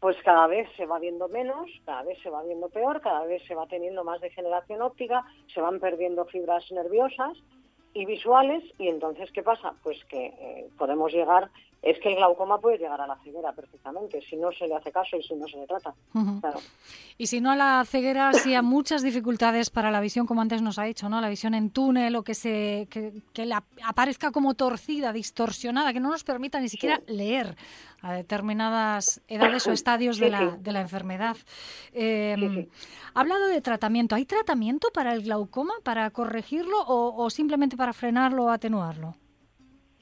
[0.00, 3.42] pues cada vez se va viendo menos, cada vez se va viendo peor, cada vez
[3.46, 7.36] se va teniendo más degeneración óptica, se van perdiendo fibras nerviosas
[7.92, 9.74] y visuales, y entonces, ¿qué pasa?
[9.82, 11.50] Pues que eh, podemos llegar
[11.82, 14.92] es que el glaucoma puede llegar a la ceguera perfectamente si no se le hace
[14.92, 15.94] caso y si no se le trata.
[17.16, 20.60] Y si no a la ceguera, sí a muchas dificultades para la visión, como antes
[20.60, 21.22] nos ha dicho, ¿no?
[21.22, 26.10] La visión en túnel o que se que, la, aparezca como torcida, distorsionada, que no
[26.10, 27.56] nos permita ni siquiera leer
[28.02, 31.36] a determinadas edades o estadios de, la, de la enfermedad.
[31.92, 32.68] Eh,
[33.14, 34.14] ha hablado de tratamiento.
[34.14, 39.14] ¿Hay tratamiento para el glaucoma, para corregirlo o, o simplemente para frenarlo o atenuarlo?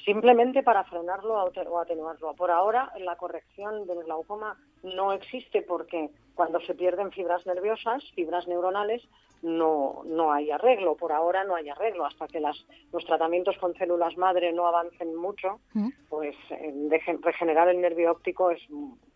[0.09, 2.35] Simplemente para frenarlo o atenuarlo.
[2.35, 8.49] Por ahora, la corrección del glaucoma no existe porque cuando se pierden fibras nerviosas, fibras
[8.49, 9.03] neuronales,
[9.43, 10.97] no, no hay arreglo.
[10.97, 12.07] Por ahora no hay arreglo.
[12.07, 12.57] Hasta que las,
[12.91, 15.61] los tratamientos con células madre no avancen mucho,
[16.09, 18.63] pues eh, regenerar el nervio óptico es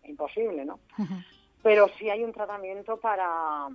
[0.03, 0.79] imposible, ¿no?
[1.63, 3.67] Pero sí hay un tratamiento para,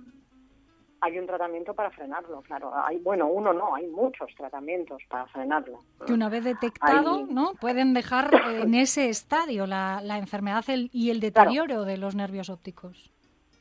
[1.01, 2.71] hay un tratamiento para frenarlo, claro.
[2.85, 5.79] Hay, bueno, uno no, hay muchos tratamientos para frenarlo.
[6.05, 7.53] Que una vez detectado, ¿no?
[7.59, 8.29] Pueden dejar
[8.61, 13.11] en ese estadio la, la enfermedad y el deterioro de los nervios ópticos.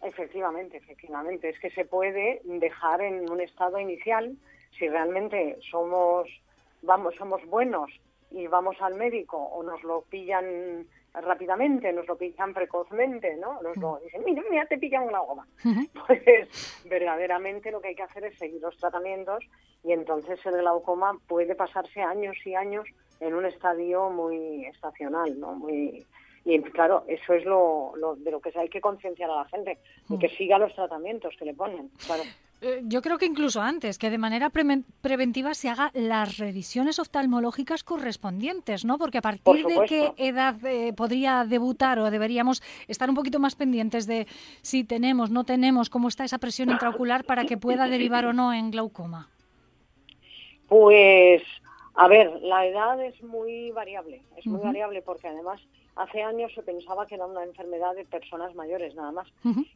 [0.02, 1.48] Efectivamente, efectivamente.
[1.48, 4.36] Es que se puede dejar en un estado inicial
[4.78, 6.28] si realmente somos,
[6.82, 7.90] vamos, somos buenos
[8.30, 10.86] y vamos al médico o nos lo pillan
[11.20, 13.60] rápidamente, nos lo pillan precozmente, ¿no?
[13.62, 15.46] Nos lo dicen, mira, mira, te pillan una goma.
[16.06, 19.44] Pues verdaderamente lo que hay que hacer es seguir los tratamientos
[19.84, 22.86] y entonces el glaucoma puede pasarse años y años
[23.20, 25.54] en un estadio muy estacional, ¿no?
[25.54, 26.06] Muy
[26.44, 29.78] y claro, eso es lo, de lo que hay que concienciar a la gente,
[30.08, 32.22] de que siga los tratamientos que le ponen, claro.
[32.60, 37.84] Eh, yo creo que incluso antes, que de manera preventiva se haga las revisiones oftalmológicas
[37.84, 38.98] correspondientes, ¿no?
[38.98, 43.54] Porque a partir de qué edad eh, podría debutar o deberíamos estar un poquito más
[43.54, 44.26] pendientes de
[44.62, 48.52] si tenemos, no tenemos, cómo está esa presión intraocular para que pueda derivar o no
[48.52, 49.28] en glaucoma.
[50.68, 51.42] Pues
[51.94, 55.60] A ver, la edad es muy variable, es muy variable porque además
[55.96, 59.26] hace años se pensaba que era una enfermedad de personas mayores nada más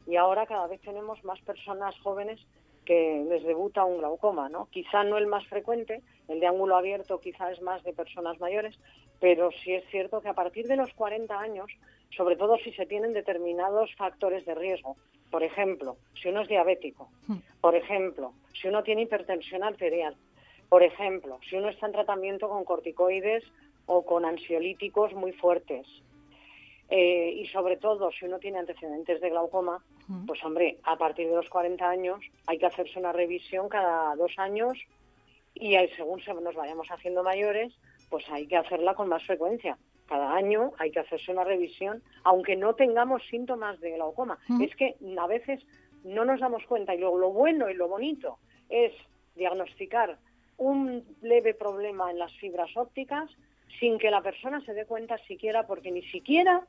[0.07, 2.39] y ahora cada vez tenemos más personas jóvenes
[2.85, 4.67] que les debuta un glaucoma, ¿no?
[4.71, 8.77] Quizá no el más frecuente, el de ángulo abierto quizá es más de personas mayores,
[9.19, 11.71] pero sí es cierto que a partir de los 40 años,
[12.15, 14.97] sobre todo si se tienen determinados factores de riesgo,
[15.31, 17.09] por ejemplo, si uno es diabético,
[17.59, 20.15] por ejemplo, si uno tiene hipertensión arterial,
[20.69, 23.43] por ejemplo, si uno está en tratamiento con corticoides
[23.85, 25.87] o con ansiolíticos muy fuertes,
[26.89, 29.83] eh, y sobre todo si uno tiene antecedentes de glaucoma,
[30.27, 34.33] pues hombre, a partir de los 40 años hay que hacerse una revisión cada dos
[34.37, 34.77] años
[35.55, 37.73] y según nos vayamos haciendo mayores,
[38.09, 39.77] pues hay que hacerla con más frecuencia.
[40.07, 44.37] Cada año hay que hacerse una revisión, aunque no tengamos síntomas de glaucoma.
[44.61, 45.65] Es que a veces
[46.03, 48.37] no nos damos cuenta y luego lo bueno y lo bonito
[48.69, 48.91] es
[49.35, 50.17] diagnosticar
[50.57, 53.29] un leve problema en las fibras ópticas
[53.79, 56.65] sin que la persona se dé cuenta siquiera porque ni siquiera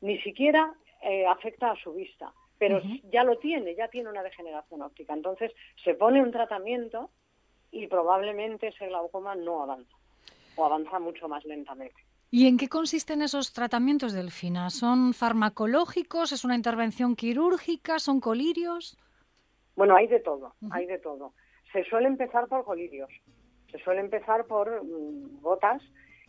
[0.00, 4.82] ni siquiera eh, afecta a su vista, pero ya lo tiene, ya tiene una degeneración
[4.82, 5.12] óptica.
[5.12, 7.10] Entonces se pone un tratamiento
[7.70, 9.96] y probablemente ese glaucoma no avanza
[10.56, 11.96] o avanza mucho más lentamente.
[12.30, 14.68] ¿Y en qué consisten esos tratamientos, Delfina?
[14.70, 16.32] ¿Son farmacológicos?
[16.32, 17.98] ¿Es una intervención quirúrgica?
[17.98, 18.98] ¿Son colirios?
[19.76, 21.32] Bueno, hay de todo, hay de todo.
[21.72, 23.08] Se suele empezar por colirios,
[23.70, 25.80] se suele empezar por mm, gotas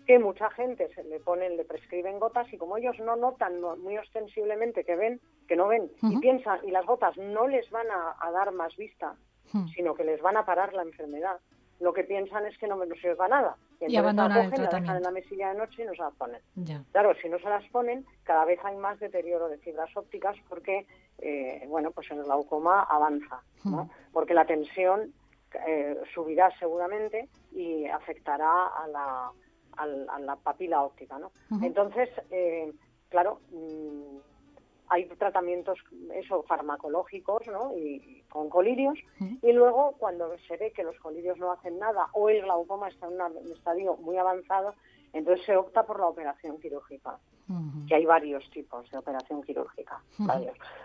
[0.09, 3.95] que mucha gente se le ponen, le prescriben gotas y como ellos no notan muy
[3.95, 8.31] ostensiblemente que ven, que no ven y piensan y las gotas no les van a,
[8.31, 9.13] dar más vista,
[9.75, 11.37] sino que les van a parar la enfermedad,
[11.79, 13.57] lo que piensan es que no, no sirve para nada.
[13.81, 14.71] Y, abandonan el tratamiento.
[14.71, 16.41] La dejan en la mesilla de noche y no se las ponen.
[16.91, 20.87] Claro, si no se las ponen, cada vez hay más deterioro de fibras ópticas porque,
[21.19, 23.91] eh, bueno, pues el glaucoma avanza, ¿no?
[24.11, 25.13] Porque la tensión
[25.67, 29.31] eh, subirá seguramente y afectará a la
[29.77, 31.31] a la papila óptica, ¿no?
[31.61, 32.71] Entonces, eh,
[33.09, 34.17] claro, mm,
[34.89, 35.79] hay tratamientos
[36.15, 37.77] eso farmacológicos ¿no?
[37.77, 38.97] y, con colirios.
[39.41, 43.07] Y luego cuando se ve que los colirios no hacen nada o el glaucoma está
[43.07, 44.73] en un estadio muy avanzado
[45.13, 47.17] entonces se opta por la operación quirúrgica.
[47.87, 49.99] Que hay varios tipos de operación quirúrgica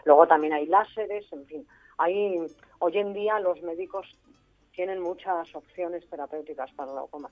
[0.06, 1.66] luego también hay láseres en fin.
[1.98, 2.38] Hay
[2.78, 4.06] hoy en día los médicos
[4.74, 7.30] tienen muchas opciones terapéuticas para el glaucoma.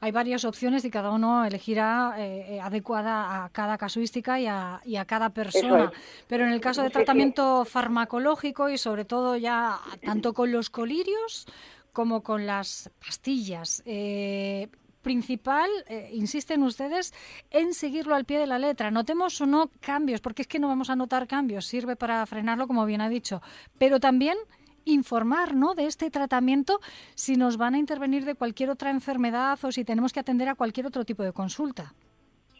[0.00, 5.04] Hay varias opciones y cada uno elegirá eh, eh, adecuada a cada casuística y a,
[5.06, 5.92] cada persona.
[6.26, 11.46] Pero en el caso de tratamiento farmacológico y sobre todo ya tanto con los colirios
[11.92, 14.68] como con las pastillas, eh,
[15.02, 15.70] principal,
[16.12, 17.14] insisten ustedes,
[17.50, 18.90] en seguirlo al pie de la letra.
[18.90, 22.66] Notemos o no cambios, porque es que no vamos a notar cambios, sirve para frenarlo,
[22.66, 23.40] como bien ha dicho,
[23.78, 24.36] pero también
[24.84, 25.74] informar ¿no?
[25.74, 26.80] de este tratamiento
[27.14, 30.54] si nos van a intervenir de cualquier otra enfermedad o si tenemos que atender a
[30.54, 31.92] cualquier otro tipo de consulta.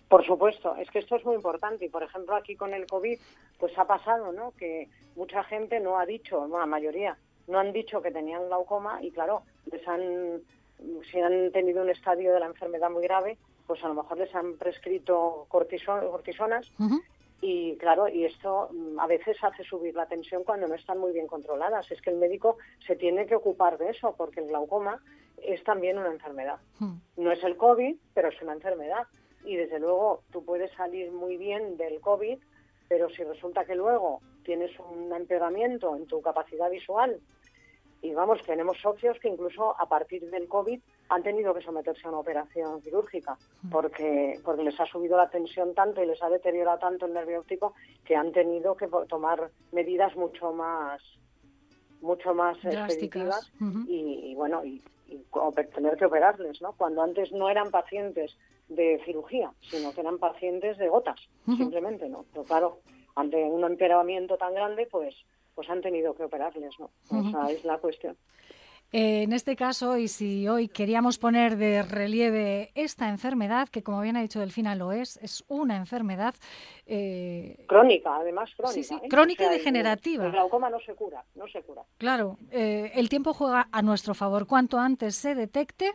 [0.09, 3.19] Por supuesto, es que esto es muy importante y por ejemplo aquí con el COVID
[3.59, 4.53] pues ha pasado ¿no?
[4.59, 9.11] que mucha gente no ha dicho, la mayoría, no han dicho que tenían glaucoma y
[9.11, 10.41] claro, les han,
[11.11, 14.35] si han tenido un estadio de la enfermedad muy grave, pues a lo mejor les
[14.35, 16.71] han prescrito cortisonas
[17.41, 21.13] y claro, y esto mm, a veces hace subir la tensión cuando no están muy
[21.13, 21.91] bien controladas.
[21.91, 25.03] Es que el médico se tiene que ocupar de eso, porque el glaucoma
[25.43, 26.59] es también una enfermedad.
[26.79, 26.97] Hmm.
[27.17, 29.07] No es el COVID, pero es una enfermedad.
[29.45, 32.39] Y desde luego tú puedes salir muy bien del COVID,
[32.89, 37.21] pero si resulta que luego tienes un empeoramiento en tu capacidad visual,
[38.03, 42.09] y vamos, tenemos socios que incluso a partir del COVID han tenido que someterse a
[42.09, 43.37] una operación quirúrgica
[43.71, 47.41] porque, porque les ha subido la tensión tanto y les ha deteriorado tanto el nervio
[47.41, 51.03] óptico que han tenido que tomar medidas mucho más
[52.01, 53.53] mucho más expeditivas
[53.87, 54.83] y, bueno y,
[55.75, 58.37] tener que operarles no cuando antes no eran pacientes
[58.69, 61.21] de cirugía sino que eran pacientes de gotas
[61.57, 62.79] simplemente no pero claro
[63.17, 65.17] ante un empeoramiento tan grande pues
[65.57, 68.17] pues han tenido que operarles no esa es la cuestión
[68.93, 74.17] en este caso, y si hoy queríamos poner de relieve esta enfermedad, que como bien
[74.17, 76.35] ha dicho Delfina lo es, es una enfermedad
[76.87, 78.75] eh, crónica, además crónica.
[78.75, 79.09] Sí, sí, ¿eh?
[79.09, 80.27] crónica y degenerativa.
[80.27, 81.83] El, glaucoma no se cura, no se cura.
[81.99, 84.47] Claro, el tiempo juega a nuestro favor.
[84.47, 85.93] Cuanto antes se detecte,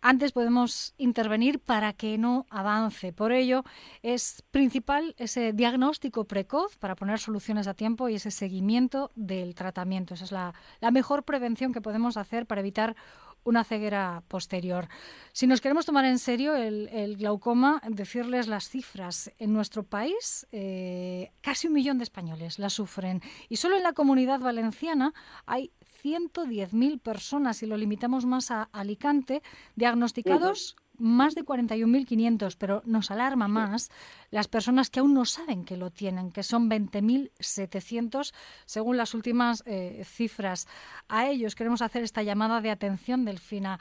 [0.00, 3.12] antes podemos intervenir para que no avance.
[3.12, 3.64] Por ello,
[4.02, 10.14] es principal ese diagnóstico precoz para poner soluciones a tiempo y ese seguimiento del tratamiento.
[10.14, 10.54] Esa es la,
[10.92, 12.96] mejor prevención que podemos hacer para evitar
[13.44, 14.88] una ceguera posterior.
[15.32, 19.30] Si nos queremos tomar en serio el, glaucoma, decirles las cifras.
[19.38, 23.92] En nuestro país, eh, casi un millón de españoles la sufren y solo en la
[23.92, 25.14] comunidad valenciana
[25.46, 25.70] hay
[26.06, 29.42] 110.000 personas, si lo limitamos más a Alicante,
[29.74, 33.90] diagnosticados más de 41.500, pero nos alarma más
[34.30, 38.32] las personas que aún no saben que lo tienen, que son 20.700
[38.64, 40.66] según las últimas eh, cifras.
[41.08, 43.78] A ellos queremos hacer esta llamada de atención, Delfina.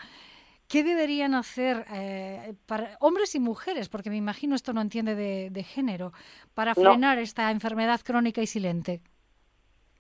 [0.67, 3.87] ¿Qué deberían hacer eh, para hombres y mujeres?
[3.87, 6.11] Porque me imagino esto no entiende de, género,
[6.55, 9.01] para frenar esta enfermedad crónica y silente.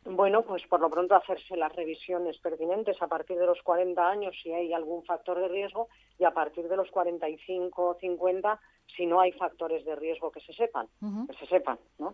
[0.05, 4.35] Bueno, pues por lo pronto hacerse las revisiones pertinentes a partir de los 40 años
[4.41, 5.87] si hay algún factor de riesgo
[6.19, 8.59] y a partir de los 45 o 50
[8.95, 10.87] si no hay factores de riesgo que se sepan,
[11.27, 12.13] que se sepan, ¿no?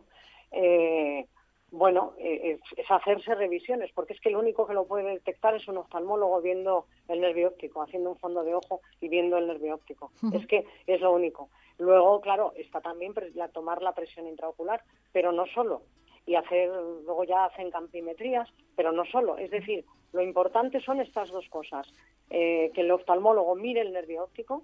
[0.52, 1.28] Eh,
[1.72, 5.68] bueno, eh, es, hacerse revisiones, porque es que el único que lo puede detectar es
[5.68, 9.76] un oftalmólogo viendo el nervio óptico, haciendo un fondo de ojo y viendo el nervio
[9.76, 10.12] óptico.
[10.34, 11.50] Es que es lo único.
[11.78, 15.82] Luego, claro, está también la, tomar la presión intraocular, pero no solo
[16.26, 19.38] y hacer, luego ya hacen campimetrías, pero no solo.
[19.38, 21.88] Es decir, lo importante son estas dos cosas.
[22.30, 24.64] Eh, que el oftalmólogo mire el nervio óptico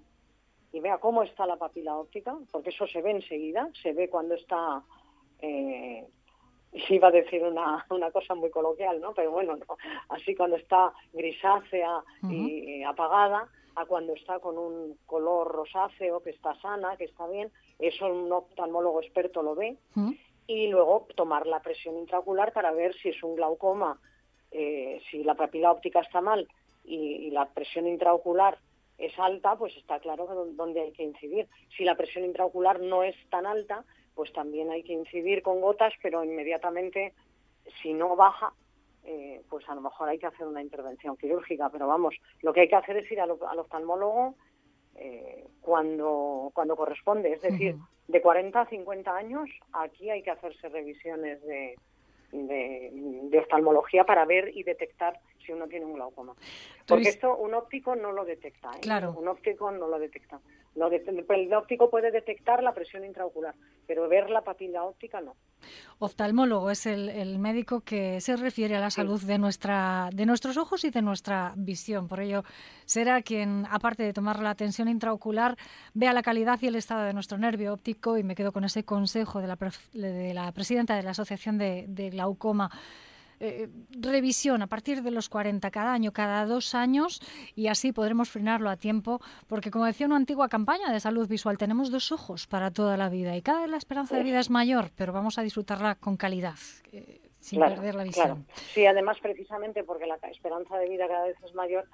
[0.72, 4.34] y vea cómo está la papila óptica, porque eso se ve enseguida, se ve cuando
[4.34, 4.82] está,
[5.40, 6.06] eh,
[6.88, 9.12] iba a decir una, una cosa muy coloquial, ¿no?
[9.12, 9.56] Pero bueno,
[10.08, 16.58] así cuando está grisácea y apagada, a cuando está con un color rosáceo, que está
[16.60, 19.76] sana, que está bien, eso un oftalmólogo experto lo ve
[20.48, 24.00] y luego tomar la presión intraocular para ver si es un glaucoma,
[24.50, 26.48] eh, si la papila óptica está mal
[26.84, 28.58] y, la presión intraocular
[28.96, 31.46] es alta, pues está claro que dónde hay que incidir.
[31.76, 33.84] Si la presión intraocular no es tan alta,
[34.14, 37.12] pues también hay que incidir con gotas, pero inmediatamente,
[37.82, 38.54] si no baja,
[39.04, 41.68] eh, pues a lo mejor hay que hacer una intervención quirúrgica.
[41.68, 44.34] Pero vamos, lo que hay que hacer es ir al, oftalmólogo
[45.00, 47.32] eh, cuando, cuando corresponde.
[47.32, 47.76] Es decir,
[48.06, 51.76] de 40 a 50 años, aquí hay que hacerse revisiones de,
[52.32, 56.34] de, oftalmología para ver y detectar si uno tiene un glaucoma.
[56.86, 58.70] Porque esto un óptico no lo detecta.
[58.76, 58.80] ¿eh?
[58.80, 59.14] Claro.
[59.18, 60.40] Un óptico no lo detecta.
[60.74, 63.54] el óptico puede detectar la presión intraocular,
[63.86, 65.36] pero ver la papila óptica no.
[65.98, 70.84] Oftalmólogo es el, médico que se refiere a la salud de, nuestra, de nuestros ojos
[70.84, 72.08] y de nuestra visión.
[72.08, 72.44] Por ello,
[72.84, 75.56] será quien, aparte de tomar la tensión intraocular,
[75.94, 78.16] vea la calidad y el estado de nuestro nervio óptico.
[78.16, 79.58] Y me quedo con ese consejo de la,
[79.92, 82.70] de la presidenta de la Asociación de, de Glaucoma.
[83.40, 83.68] Eh,
[84.00, 87.20] revisión a partir de los 40 cada año, cada dos años,
[87.54, 91.56] y así podremos frenarlo a tiempo, porque como decía una antigua campaña de salud visual,
[91.56, 94.50] tenemos dos ojos para toda la vida y cada vez la esperanza de vida es
[94.50, 96.58] mayor, pero vamos a disfrutarla con calidad.
[96.92, 98.46] Eh, sin perder la visión.
[98.74, 101.86] Sí, además precisamente porque la esperanza de vida cada vez es mayor,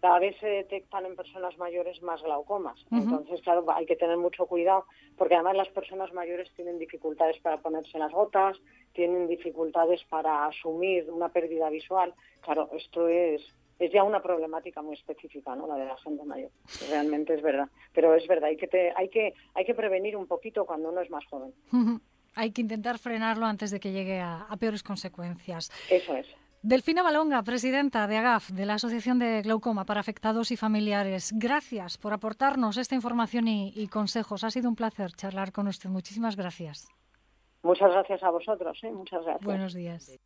[0.00, 2.78] cada vez se detectan en personas mayores más glaucomas.
[2.90, 4.84] Entonces, claro, hay que tener mucho cuidado
[5.16, 8.56] porque además las personas mayores tienen dificultades para ponerse las gotas,
[8.92, 12.14] tienen dificultades para asumir una pérdida visual.
[12.40, 13.42] Claro, esto es
[13.78, 15.68] es ya una problemática muy específica, ¿no?
[15.68, 16.50] La de la gente mayor.
[16.90, 20.66] Realmente es verdad, pero es verdad, hay que hay que hay que prevenir un poquito
[20.66, 21.52] cuando uno es más joven.
[22.34, 25.70] Hay que intentar frenarlo antes de que llegue a peores consecuencias.
[25.90, 26.26] Eso es.
[26.62, 31.32] Delfina Balonga, presidenta de AGAF, de la Asociación de Glaucoma para Afectados y Familiares.
[31.36, 34.42] Gracias por aportarnos esta información y, consejos.
[34.42, 35.88] Ha sido un placer charlar con usted.
[35.88, 36.88] Muchísimas gracias.
[37.62, 38.76] Muchas gracias a vosotros.
[38.82, 38.90] ¿eh?
[38.90, 39.44] Muchas gracias.
[39.44, 40.18] Buenos días.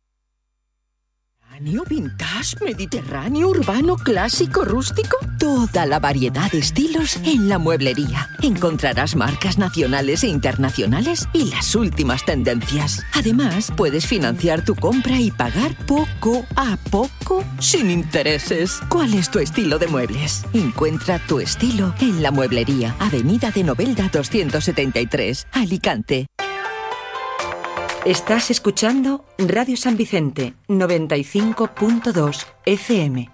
[1.53, 5.17] Mediterráneo, vintage, mediterráneo, urbano, clásico, rústico.
[5.37, 8.27] Toda la variedad de estilos en la mueblería.
[8.41, 13.05] Encontrarás marcas nacionales e internacionales y las últimas tendencias.
[13.13, 18.79] Además, puedes financiar tu compra y pagar poco a poco sin intereses.
[18.89, 20.45] ¿Cuál es tu estilo de muebles?
[20.53, 22.95] Encuentra tu estilo en la mueblería.
[22.99, 26.25] Avenida de Novelda 273, Alicante.
[28.05, 33.32] Estás escuchando Radio San Vicente 95.2 FM.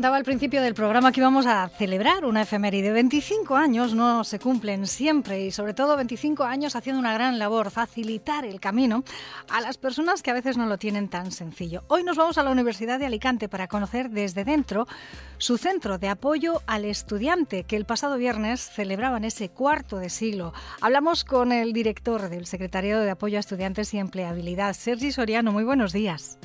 [0.00, 2.90] Contaba al principio del programa que íbamos a celebrar una efeméride.
[2.90, 7.70] 25 años no se cumplen siempre y sobre todo 25 años haciendo una gran labor,
[7.70, 9.04] facilitar el camino
[9.50, 11.82] a las personas que a veces no lo tienen tan sencillo.
[11.88, 14.88] Hoy nos vamos a la Universidad de Alicante para conocer desde dentro
[15.36, 20.54] su centro de apoyo al estudiante que el pasado viernes celebraban ese cuarto de siglo.
[20.80, 25.52] Hablamos con el director del Secretariado de Apoyo a Estudiantes y Empleabilidad, Sergi Soriano.
[25.52, 26.38] Muy buenos días.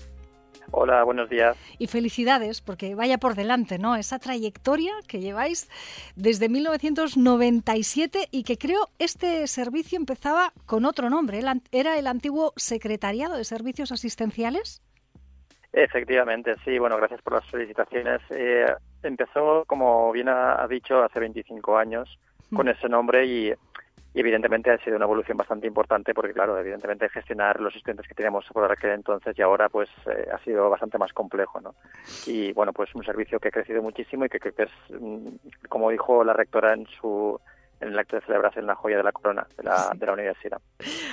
[0.78, 1.56] Hola, buenos días.
[1.80, 3.96] Y felicidades, porque vaya por delante, ¿no?
[3.96, 5.70] Esa trayectoria que lleváis
[6.18, 11.40] desde 1997 y que creo este servicio empezaba con otro nombre.
[11.72, 14.82] ¿Era el antiguo Secretariado de Servicios Asistenciales?
[15.72, 16.78] Efectivamente, sí.
[16.78, 18.20] Bueno, gracias por las felicitaciones.
[18.32, 18.66] Eh,
[19.02, 22.20] empezó, como bien ha, dicho, hace 25 años
[22.54, 23.54] con ese nombre y,
[24.20, 28.46] evidentemente ha sido una evolución bastante importante porque, claro, evidentemente gestionar los estudiantes que teníamos
[28.54, 31.76] por aquel entonces y ahora pues eh, ha sido bastante más complejo, ¿no?
[32.26, 35.28] Y bueno, pues un servicio que ha crecido muchísimo y que que es, mm,
[35.70, 37.40] como dijo la rectora en su
[37.82, 40.62] en el acto de celebración la joya de la corona de la, de la universidad.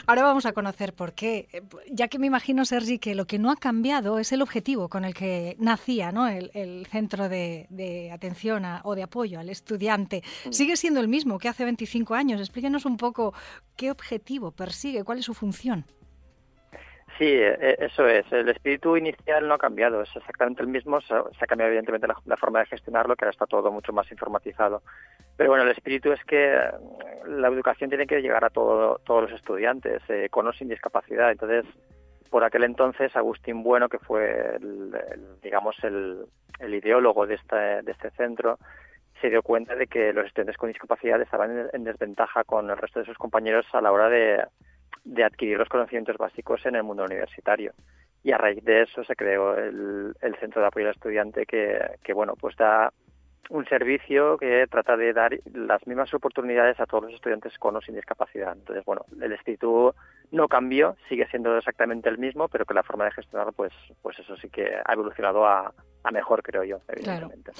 [0.06, 3.38] Ahora vamos a conocer por qué, eh, ya que me imagino, Sergi, que lo que
[3.38, 6.28] no ha cambiado es el objetivo con el que nacía ¿no?
[6.28, 10.22] el, centro de, atención o de apoyo al estudiante.
[10.46, 10.52] Mm.
[10.52, 12.40] Sigue siendo el mismo que hace 25 años.
[12.40, 13.34] Explíquenos un poco
[13.76, 15.84] qué objetivo persigue, cuál es su función.
[17.22, 18.26] Sí, e, e, eso es.
[18.32, 21.00] El espíritu inicial no ha cambiado, es exactamente el mismo.
[21.02, 24.82] Se ha cambiado evidentemente la, forma de gestionarlo, que ahora está todo mucho más informatizado.
[25.36, 26.52] Pero bueno, el espíritu es que
[27.28, 30.66] mm, la educación tiene que llegar a todo, todos los estudiantes, eh, con o sin
[30.66, 31.30] discapacidad.
[31.30, 31.64] Entonces,
[32.28, 34.92] por aquel entonces, Agustín Bueno, que fue, el,
[35.44, 36.26] digamos, el,
[36.74, 38.58] ideólogo de este, de este centro,
[39.20, 42.98] se dio cuenta de que los estudiantes con discapacidad estaban en desventaja con el resto
[42.98, 44.44] de sus compañeros a la hora de
[45.04, 47.72] de adquirir los conocimientos básicos en el mundo universitario.
[48.24, 52.12] Y a raíz de eso se creó el, Centro de Apoyo al Estudiante que, que,
[52.12, 52.92] bueno, pues da
[53.50, 57.80] un servicio que trata de dar las mismas oportunidades a todos los estudiantes con o
[57.80, 58.52] sin discapacidad.
[58.52, 59.94] Entonces, bueno, el espíritu
[60.30, 64.18] no cambió, sigue siendo exactamente el mismo, pero que la forma de gestionarlo, pues, pues
[64.18, 65.72] eso sí que ha evolucionado a,
[66.04, 67.52] a mejor, creo yo, evidentemente.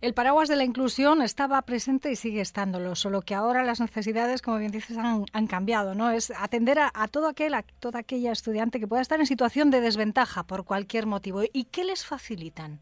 [0.00, 4.42] El paraguas de la inclusión estaba presente y sigue estándolo, solo que ahora las necesidades,
[4.42, 6.10] como bien dices, han, han cambiado, ¿no?
[6.10, 9.80] Es atender a, todo aquel, a toda aquella estudiante que pueda estar en situación de
[9.80, 11.42] desventaja por cualquier motivo.
[11.52, 12.80] ¿Y qué les facilitan?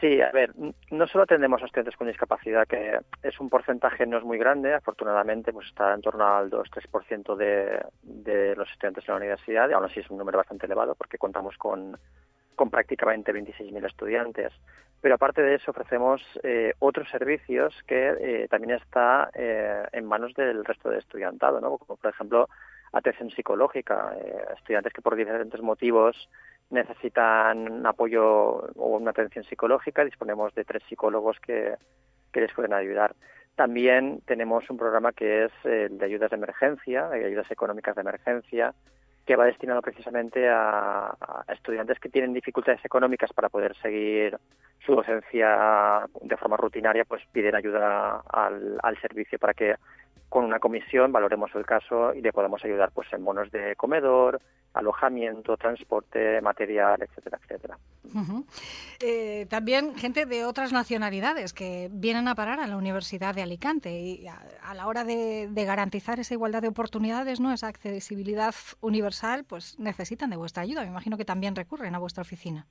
[0.00, 0.52] Sí, a ver,
[0.90, 4.72] no solo atendemos a estudiantes con discapacidad, que es un porcentaje no es muy grande,
[4.72, 9.74] afortunadamente pues está en torno al 2-3% de, de los estudiantes en la universidad, y
[9.74, 11.98] aún así es un número bastante elevado porque contamos con
[12.60, 14.52] con prácticamente 26.000 estudiantes.
[15.00, 20.34] Pero aparte de eso ofrecemos eh, otros servicios que eh, también está eh, en manos
[20.34, 21.78] del resto de estudiantado, ¿no?
[21.78, 22.50] como por ejemplo
[22.92, 24.14] atención psicológica,
[24.58, 26.28] estudiantes que por diferentes motivos
[26.70, 28.24] necesitan apoyo
[28.76, 31.74] o una atención psicológica, disponemos de tres psicólogos que,
[32.32, 33.14] que les pueden ayudar.
[33.56, 38.00] También tenemos un programa que es el de ayudas de emergencia, de ayudas económicas de
[38.00, 38.74] emergencia,
[39.26, 41.14] que va destinado precisamente a,
[41.52, 44.38] estudiantes que tienen dificultades económicas para poder seguir
[44.84, 49.74] su docencia de forma rutinaria, pues piden ayuda al, al servicio para que
[50.30, 54.40] con una comisión valoremos el caso y le podamos ayudar pues en bonos de comedor,
[54.72, 57.78] alojamiento, transporte, material, etcétera, etcétera.
[59.00, 63.90] Eh, también gente de otras nacionalidades que vienen a parar a la Universidad de Alicante
[63.90, 69.78] y a, la hora de, garantizar esa igualdad de oportunidades, no esa accesibilidad universal, pues
[69.80, 70.82] necesitan de vuestra ayuda.
[70.82, 72.66] Me imagino que también recurren a vuestra oficina.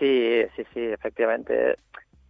[0.00, 1.76] Sí, sí, sí, efectivamente.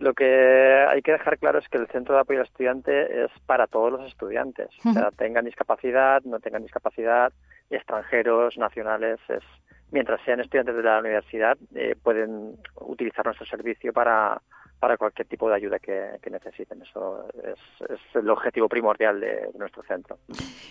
[0.01, 3.31] Lo que hay que dejar claro es que el centro de apoyo al estudiante es
[3.45, 7.35] para todos los estudiantes, o sea, tengan discapacidad, no tengan discapacidad,
[7.69, 9.43] extranjeros, nacionales, es,
[9.91, 14.41] mientras sean estudiantes de la universidad, eh, pueden utilizar nuestro servicio para,
[14.81, 16.83] para cualquier tipo de ayuda que, necesiten.
[16.83, 20.19] Eso es, el objetivo primordial de, nuestro centro.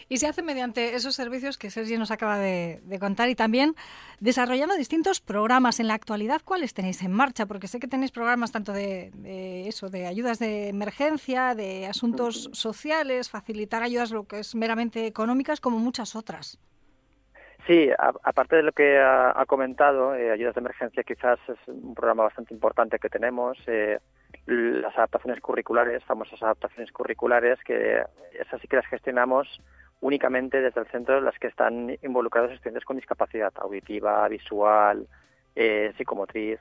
[0.09, 3.75] Y se hace mediante esos servicios que Sergi nos acaba de, contar y también
[4.19, 5.79] desarrollando distintos programas.
[5.79, 7.45] En la actualidad, ¿cuáles tenéis en marcha?
[7.45, 12.49] Porque sé que tenéis programas tanto de, de eso, de ayudas de emergencia, de asuntos
[12.51, 16.57] sociales, facilitar ayudas lo que es meramente económicas, como muchas otras.
[17.69, 17.87] Sí,
[18.23, 22.51] aparte de lo que ha, comentado, eh, Ayudas de Emergencia quizás es un programa bastante
[22.51, 23.59] importante que tenemos.
[23.67, 23.99] Eh,
[24.47, 28.01] las adaptaciones curriculares, famosas adaptaciones curriculares, que
[28.39, 29.61] esas sí que las gestionamos
[30.01, 35.05] únicamente desde el centro las que están involucrados estudiantes con discapacidad auditiva, visual,
[35.55, 36.59] eh, psicomotriz.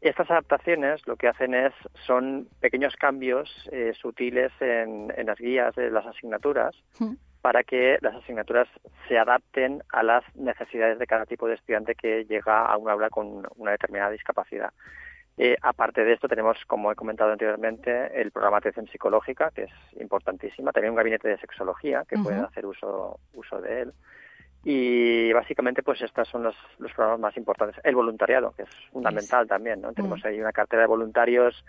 [0.00, 1.72] Estas adaptaciones lo que hacen es
[2.06, 3.68] son pequeños cambios
[4.00, 6.76] sutiles en, en, las guías de las asignaturas
[7.40, 8.68] para que las asignaturas
[9.08, 13.10] se adapten a las necesidades de cada tipo de estudiante que llega a un aula
[13.10, 14.72] con una determinada discapacidad.
[15.40, 19.64] Eh, aparte de esto, tenemos, como he comentado anteriormente, el programa de atención psicológica, que
[19.64, 19.70] es
[20.00, 20.72] importantísima.
[20.72, 23.92] También un gabinete de sexología, que pueden hacer uso, uso de él.
[24.64, 27.80] Y básicamente, pues estos son los, los, programas más importantes.
[27.84, 29.92] El voluntariado, que es fundamental también, ¿no?
[29.92, 31.64] Tenemos ahí una cartera de voluntarios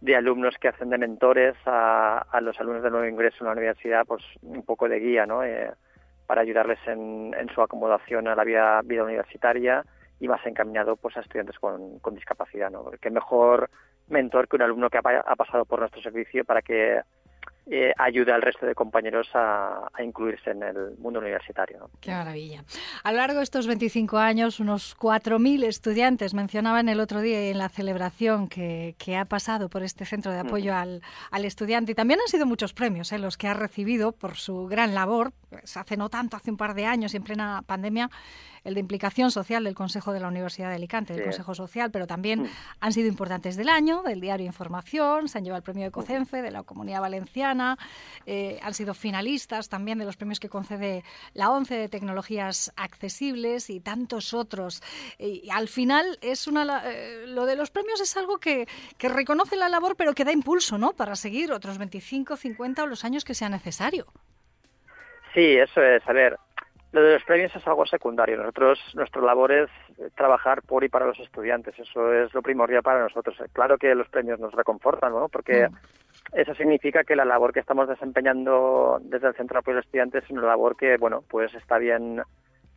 [0.00, 3.52] de alumnos que hacen de mentores a, a, los alumnos de nuevo ingreso en la
[3.52, 5.42] universidad, pues un poco de guía, ¿no?
[5.42, 5.70] Eh,
[6.26, 9.84] para ayudarles en, en, su acomodación a la vida, vida universitaria
[10.20, 12.90] y más encaminado pues a estudiantes con, con discapacidad, ¿no?
[13.00, 13.70] Qué mejor
[14.08, 17.00] mentor que un alumno que ha, ha, pasado por nuestro servicio para que
[17.70, 21.90] eh, ayuda al resto de compañeros a, incluirse en el mundo universitario.
[22.00, 22.64] Qué maravilla.
[23.02, 27.58] A lo largo de estos 25 años, unos 4.000 estudiantes mencionaban el otro día en
[27.58, 31.02] la celebración que, ha pasado por este centro de apoyo al,
[31.44, 31.92] estudiante.
[31.92, 35.32] Y también han sido muchos premios eh, los que ha recibido por su gran labor.
[35.50, 38.10] Pues hace no tanto, hace un par de años, en plena pandemia,
[38.64, 42.06] el de implicación social del Consejo de la Universidad de Alicante, del Consejo Social, pero
[42.06, 42.48] también mm.
[42.80, 46.42] han sido importantes del año, del diario Información, se han llevado el premio de COCENFE,
[46.42, 47.57] de la Comunidad Valenciana,
[48.26, 51.02] eh, han sido finalistas también de los premios que concede
[51.34, 54.82] la ONCE de Tecnologías Accesibles y tantos otros.
[55.18, 59.56] Y al final, es una, eh, lo de los premios es algo que, que reconoce
[59.56, 60.92] la labor, pero que da impulso ¿no?
[60.92, 64.06] para seguir otros 25, 50 o los años que sea necesario.
[65.34, 66.02] Sí, eso es.
[66.08, 66.38] A ver,
[66.92, 68.38] lo de los premios es algo secundario.
[68.38, 69.70] Nosotros, nuestra labor es
[70.14, 71.78] trabajar por y para los estudiantes.
[71.78, 73.36] Eso es lo primordial para nosotros.
[73.52, 75.28] Claro que los premios nos reconfortan, ¿no?
[75.28, 75.74] Porque mm.
[76.32, 79.86] Eso significa que la labor que estamos desempeñando desde el Centro de Apoyo a los
[79.86, 82.22] Estudiantes es una labor que, bueno, pues está bien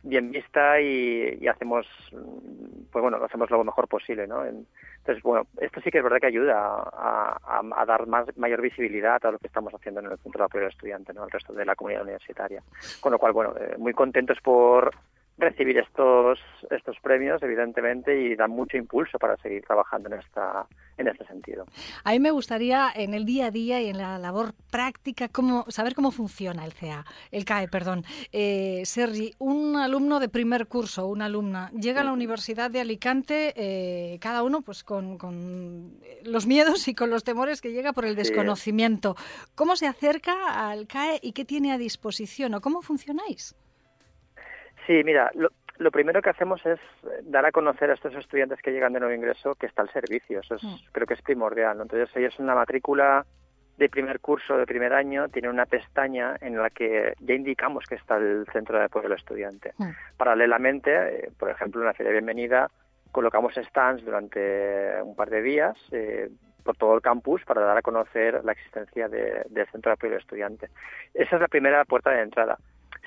[0.02, 4.44] bien vista y, hacemos, pues bueno, lo hacemos lo mejor posible, ¿no?
[4.44, 9.30] Entonces, bueno, esto sí que es verdad que ayuda a, dar más mayor visibilidad a
[9.30, 11.22] lo que estamos haciendo en el Centro de Apoyo al Estudiante, ¿no?
[11.22, 12.62] Al resto de la comunidad universitaria.
[13.00, 14.92] Con lo cual, bueno, eh, muy contentos por
[15.42, 16.38] recibir estos
[16.70, 20.66] estos premios evidentemente y dan mucho impulso para seguir trabajando en esta
[20.96, 21.66] en este sentido.
[22.04, 25.64] A mí me gustaría en el día a día y en la labor práctica cómo
[25.68, 28.04] saber cómo funciona el CA, el CAE, perdón.
[28.30, 33.52] Eh, Sergi, un alumno de primer curso, una alumna llega a la Universidad de Alicante,
[33.56, 38.04] eh, cada uno pues con, con, los miedos y con los temores que llega por
[38.04, 39.16] el desconocimiento.
[39.54, 43.56] ¿Cómo se acerca al CAE y qué tiene a disposición o cómo funcionáis?
[44.86, 46.80] Sí, mira, lo, primero que hacemos es
[47.24, 50.40] dar a conocer a estos estudiantes que llegan de nuevo ingreso que está el servicio.
[50.40, 50.74] Eso es, mm.
[50.92, 51.80] creo que es primordial.
[51.80, 53.24] Entonces, ellos en la matrícula
[53.78, 57.94] de primer curso, de primer año, tienen una pestaña en la que ya indicamos que
[57.94, 59.72] está el centro de apoyo al estudiante.
[59.78, 59.90] Mm.
[60.16, 62.70] Paralelamente, eh, por ejemplo, en la feria de bienvenida,
[63.10, 66.30] colocamos stands durante un par de días eh,
[66.62, 70.20] por todo el campus para dar a conocer la existencia del centro de apoyo al
[70.20, 70.68] estudiante.
[71.12, 72.58] Esa es la primera puerta de entrada.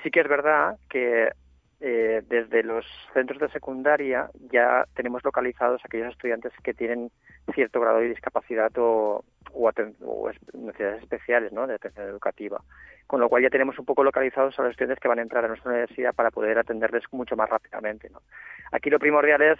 [0.02, 1.30] Sí que es verdad que
[1.80, 7.10] eh, desde los centros de secundaria ya tenemos localizados aquellos estudiantes que tienen
[7.54, 11.66] cierto grado de discapacidad o, o, necesidades especiales ¿no?
[11.66, 12.62] de atención educativa.
[13.06, 15.44] Con lo cual ya tenemos un poco localizados a los estudiantes que van a entrar
[15.44, 18.10] a nuestra universidad para poder atenderles mucho más rápidamente.
[18.72, 19.58] Aquí lo primordial es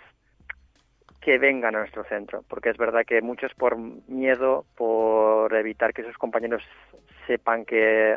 [1.20, 6.04] que vengan a nuestro centro, porque es verdad que muchos por miedo, por evitar que
[6.04, 6.62] sus compañeros
[7.26, 8.16] sepan que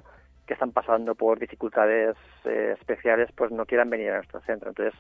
[0.50, 4.70] que están pasando por dificultades eh, especiales, pues no quieran venir a nuestro centro.
[4.70, 5.00] Entonces,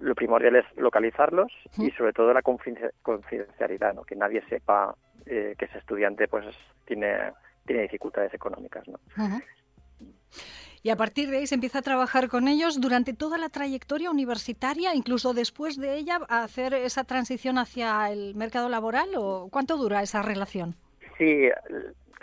[0.00, 4.02] lo primordial es localizarlos y sobre todo la confidencialidad, ¿no?
[4.02, 4.96] que nadie sepa
[5.26, 6.44] eh, que ese estudiante pues
[6.86, 7.14] tiene,
[7.64, 8.82] tiene dificultades económicas.
[8.88, 8.98] ¿no?
[10.82, 14.10] Y a partir de ahí se empieza a trabajar con ellos durante toda la trayectoria
[14.10, 19.76] universitaria, incluso después de ella, a hacer esa transición hacia el mercado laboral o cuánto
[19.76, 20.74] dura esa relación.
[21.16, 21.48] Sí,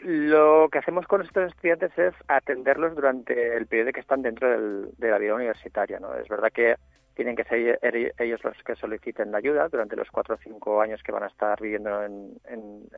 [0.03, 5.09] lo que hacemos con estos estudiantes es atenderlos durante el periodo que están dentro de
[5.09, 5.99] la vida universitaria.
[5.99, 6.15] ¿no?
[6.15, 6.75] Es verdad que
[7.13, 7.79] tienen que ser
[8.17, 11.27] ellos los que soliciten la ayuda durante los cuatro o cinco años que van a
[11.27, 12.39] estar viviendo en,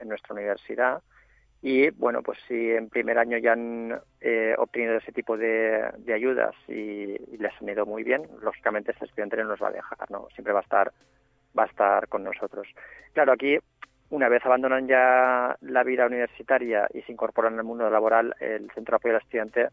[0.06, 1.02] nuestra universidad.
[1.62, 6.54] Y bueno, pues si en primer año ya han eh, obtenido ese tipo de, ayudas
[6.68, 10.28] y, les han ido muy bien, lógicamente ese estudiante no nos va a dejar, ¿no?
[10.34, 10.92] Siempre va a estar
[11.58, 12.68] va a estar con nosotros.
[13.14, 13.60] Claro, aquí
[14.14, 18.94] una vez abandonan ya la vida universitaria y se incorporan al mundo laboral, el Centro
[18.94, 19.70] de Apoyo al Estudiante,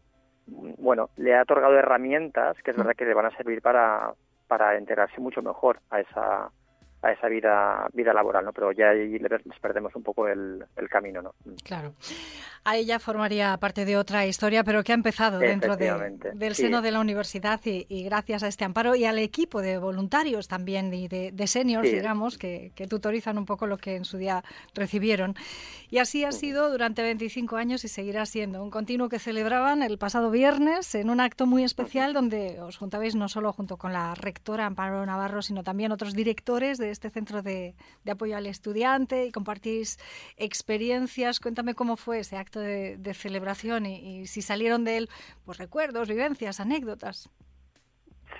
[0.47, 4.13] bueno, le ha otorgado herramientas que es verdad que le van a servir para,
[4.47, 6.49] para integrarse mucho mejor a esa,
[7.01, 8.53] a esa vida vida laboral, ¿no?
[8.53, 11.33] Pero ya ahí les perdemos un poco el, el camino, ¿no?
[11.63, 11.93] Claro.
[12.63, 16.91] A ella formaría parte de otra historia, pero que ha empezado dentro del seno de
[16.91, 21.31] la universidad y, gracias a este amparo y al equipo de voluntarios también y de,
[21.31, 24.43] de seniors, digamos, que, que, tutorizan un poco lo que en su día
[24.75, 25.33] recibieron.
[25.89, 29.97] Y así ha sido durante 25 años y seguirá siendo un continuo que celebraban el
[29.97, 34.13] pasado viernes en un acto muy especial donde os juntabais no solo junto con la
[34.13, 37.75] rectora Amparo Navarro, sino también otros directores de este centro de,
[38.09, 39.97] apoyo al estudiante y compartís
[40.37, 41.39] experiencias.
[41.39, 45.09] Cuéntame cómo fue ese acto de, celebración y, si salieron de él
[45.45, 47.29] pues recuerdos, vivencias, anécdotas.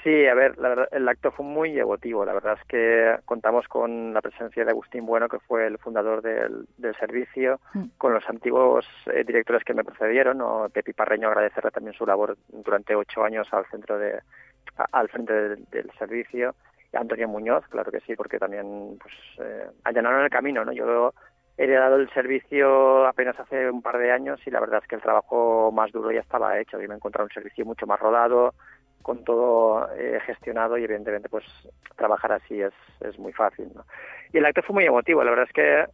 [0.04, 2.26] Sí, a ver, la verdad, el acto fue muy emotivo.
[2.26, 6.24] La verdad es que contamos con la presencia de Agustín Bueno, que fue el fundador
[6.24, 6.66] del,
[7.00, 7.84] servicio, mm.
[7.98, 12.38] con los antiguos eh, directores que me precedieron, o Pepi Parreño, agradecerle también su labor
[12.50, 14.20] durante ocho años al centro de,
[14.92, 16.56] al frente del servicio
[16.94, 20.72] Antonio Muñoz, claro que sí, porque también pues eh, allanaron el camino, ¿no?
[20.72, 21.14] Yo
[21.58, 24.96] he heredado el servicio apenas hace un par de años y la verdad es que
[24.96, 26.82] el trabajo más duro ya estaba hecho.
[26.82, 28.54] Y me he encontrado un servicio mucho más rodado,
[29.02, 31.46] con todo eh, gestionado y evidentemente pues
[31.96, 33.70] trabajar así es, es muy fácil.
[33.74, 33.86] ¿no?
[34.34, 35.24] Y el acto fue muy emotivo.
[35.24, 35.86] La verdad es que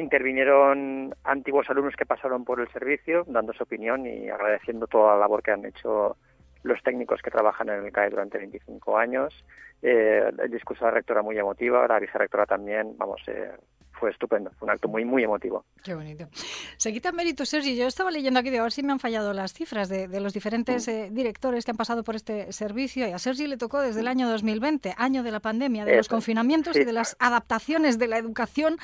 [0.00, 5.20] intervinieron antiguos alumnos que pasaron por el servicio dando su opinión y agradeciendo toda la
[5.20, 6.16] labor que han hecho
[6.64, 9.44] los técnicos que trabajan en el CAE durante 25 años.
[9.82, 13.52] Eh, el discurso de la rectora muy emotiva, la vicerrectora también, vamos, eh,
[13.98, 15.64] fue estupendo, fue un acto muy, muy emotivo.
[15.82, 16.28] Qué bonito.
[16.76, 17.76] Se quita mérito, Sergi.
[17.76, 20.20] Yo estaba leyendo aquí, de a ver si me han fallado las cifras de, de
[20.20, 23.06] los diferentes eh, directores que han pasado por este servicio.
[23.08, 26.08] Y a Sergi le tocó desde el año 2020, año de la pandemia, de los
[26.08, 26.82] confinamientos sí.
[26.82, 28.76] y de las adaptaciones de la educación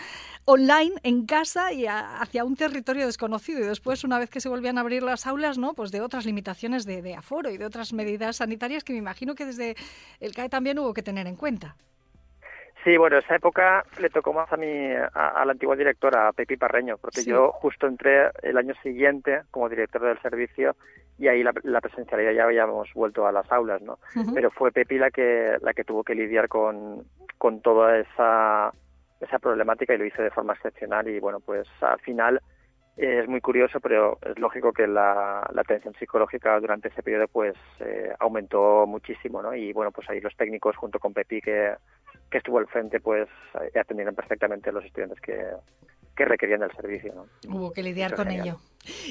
[0.45, 3.61] online en casa y a- hacia un territorio desconocido.
[3.61, 5.75] Y después, una vez que se volvían a abrir las aulas, ¿no?
[5.75, 9.35] Pues de otras limitaciones de, de aforo y de otras medidas sanitarias que me imagino
[9.35, 9.77] que desde
[10.21, 11.77] el CAE también hubo que tener en cuenta.
[12.85, 16.33] Sí, bueno, esa época le tocó más a mi, a, a la antigua directora, a
[16.33, 17.31] Pepi Parreño, porque Sí.
[17.31, 20.77] yo justo entré el año siguiente como director del servicio
[21.19, 23.99] y ahí la, la presencialidad ya habíamos vuelto a las aulas, ¿no?
[24.35, 27.05] Pero fue Pepi la que, la que tuvo que lidiar con,
[27.37, 28.73] con toda esa,
[29.21, 32.41] esa problemática y lo hizo de forma excepcional y bueno, pues al final
[33.01, 37.55] es muy curioso, pero es lógico que la, la atención psicológica durante ese periodo pues
[37.81, 39.55] eh, aumentó muchísimo, ¿no?
[39.55, 41.75] Y bueno, pues ahí los técnicos junto con Pepi que,
[42.31, 43.29] que estuvo al frente pues
[43.75, 45.39] atendieron perfectamente a los estudiantes que,
[46.17, 47.27] que requerían del servicio, ¿no?
[47.49, 48.49] Hubo que lidiar con genial.
[48.49, 48.59] ello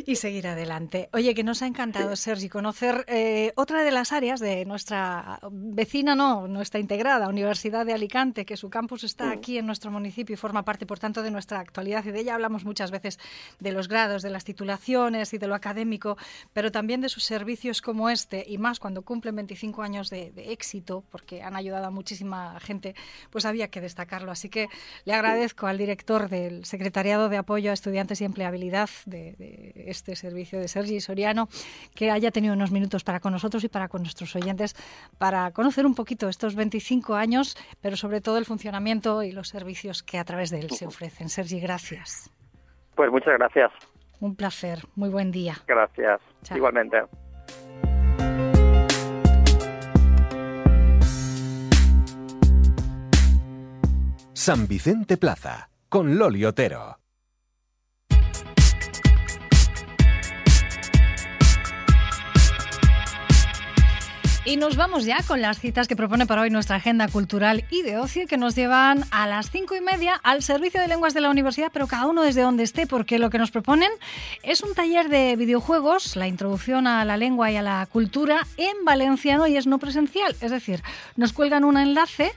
[0.05, 1.09] y seguir adelante.
[1.13, 6.15] Oye, que nos ha encantado, Sergi, conocer eh, otra de las áreas de nuestra vecina,
[6.15, 10.37] no, nuestra integrada Universidad de Alicante, que su campus está aquí en nuestro municipio y
[10.37, 12.03] forma parte, por tanto, de nuestra actualidad.
[12.05, 13.19] Y de ella hablamos muchas veces
[13.59, 16.17] de los grados, de las titulaciones y de lo académico,
[16.53, 20.51] pero también de sus servicios como este, y más cuando cumplen 25 años de, de
[20.51, 22.95] éxito, porque han ayudado a muchísima gente,
[23.29, 24.31] pues había que destacarlo.
[24.31, 24.67] Así que
[25.05, 30.15] le agradezco al director del Secretariado de Apoyo a Estudiantes y Empleabilidad de, de este
[30.15, 31.47] servicio de Sergi Soriano
[31.95, 34.75] que haya tenido unos minutos para con nosotros y para con nuestros oyentes
[35.17, 40.03] para conocer un poquito estos 25 años, pero sobre todo el funcionamiento y los servicios
[40.03, 41.29] que a través de él se ofrecen.
[41.29, 42.31] Sergi, gracias.
[42.95, 43.71] Pues muchas gracias.
[44.19, 44.79] Un placer.
[44.95, 45.55] Muy buen día.
[45.67, 46.19] Gracias.
[46.43, 46.57] Chao.
[46.57, 46.97] Igualmente.
[54.33, 56.98] San Vicente Plaza, con Loli Otero.
[64.49, 67.83] Y nos vamos ya con las citas que propone para hoy nuestra agenda cultural y
[67.83, 71.21] de ocio que nos llevan a las cinco y media al servicio de lenguas de
[71.21, 73.91] la universidad, pero cada uno desde donde esté, porque lo que nos proponen
[74.41, 78.85] es un taller de videojuegos, la introducción a la lengua y a la cultura en
[78.85, 80.35] valenciano y es no presencial.
[80.41, 80.81] Es decir,
[81.15, 82.31] nos cuelgan un enlace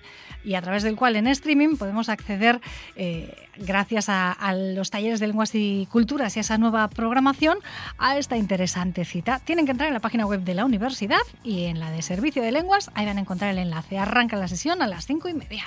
[0.45, 2.61] y a través del cual en streaming podemos acceder,
[2.95, 7.59] eh, gracias a, los talleres de lenguas y culturas y a esa nueva programación,
[7.99, 9.41] a esta interesante cita.
[9.41, 12.43] Tienen que entrar en la página web de la universidad y en la de servicio
[12.43, 13.99] de lenguas, ahí van a encontrar el enlace.
[13.99, 15.65] Arranca la sesión a las cinco y media.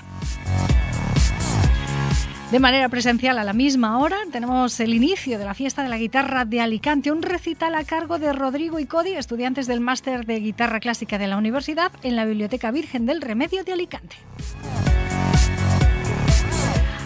[2.51, 5.97] De manera presencial a la misma hora tenemos el inicio de la fiesta de la
[5.97, 10.39] guitarra de Alicante, un recital a cargo de Rodrigo y Cody, estudiantes del máster de
[10.39, 14.15] guitarra clásica de la universidad en la Biblioteca Virgen del Remedio de Alicante.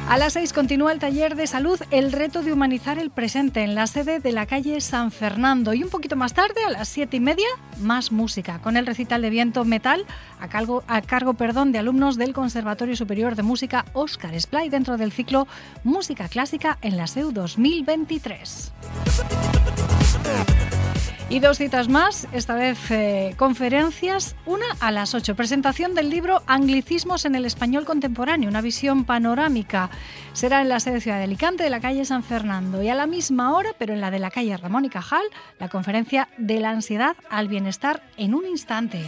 [0.10, 3.76] A las 6 continúa el taller de salud El reto de humanizar el presente en
[3.76, 5.72] la sede de la calle San Fernando.
[5.76, 7.46] Y un poquito más tarde, a las 7 y media,
[7.78, 10.08] más música, con el recital de viento metal
[10.40, 14.98] a cargo, a cargo perdón, de alumnos del Conservatorio Superior de Música Oscar Splay dentro
[14.98, 15.48] del ciclo
[15.84, 18.72] Música Clásica en la SEU 2023.
[21.32, 24.36] Y dos citas más, esta vez eh, conferencias.
[24.48, 29.92] Una a las 8, presentación del libro Anglicismos en el Español Contemporáneo, una visión panorámica.
[30.34, 32.82] Será en la sede de Ciudad de Alicante, de la calle San Fernando.
[32.82, 35.22] Y a la misma hora, pero en la de la calle Ramón y Cajal,
[35.60, 39.06] la conferencia de la ansiedad al bienestar en un instante.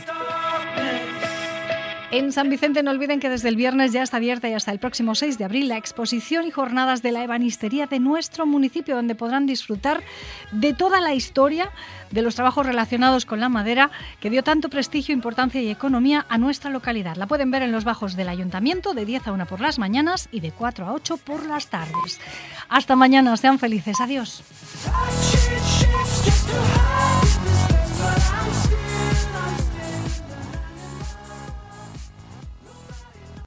[2.12, 4.80] En San Vicente no olviden que desde el viernes ya está abierta y hasta el
[4.80, 9.16] próximo 6 de abril la exposición y jornadas de la ebanistería de nuestro municipio donde
[9.16, 10.04] podrán disfrutar
[10.52, 11.72] de toda la historia
[12.12, 16.38] de los trabajos relacionados con la madera que dio tanto prestigio, importancia y economía a
[16.38, 17.16] nuestra localidad.
[17.16, 20.28] La pueden ver en los bajos del ayuntamiento de 10 a 1 por las mañanas
[20.34, 22.20] y de 4 a 8 por las tardes.
[22.68, 24.02] Hasta mañana, sean felices.
[24.02, 24.44] Adiós.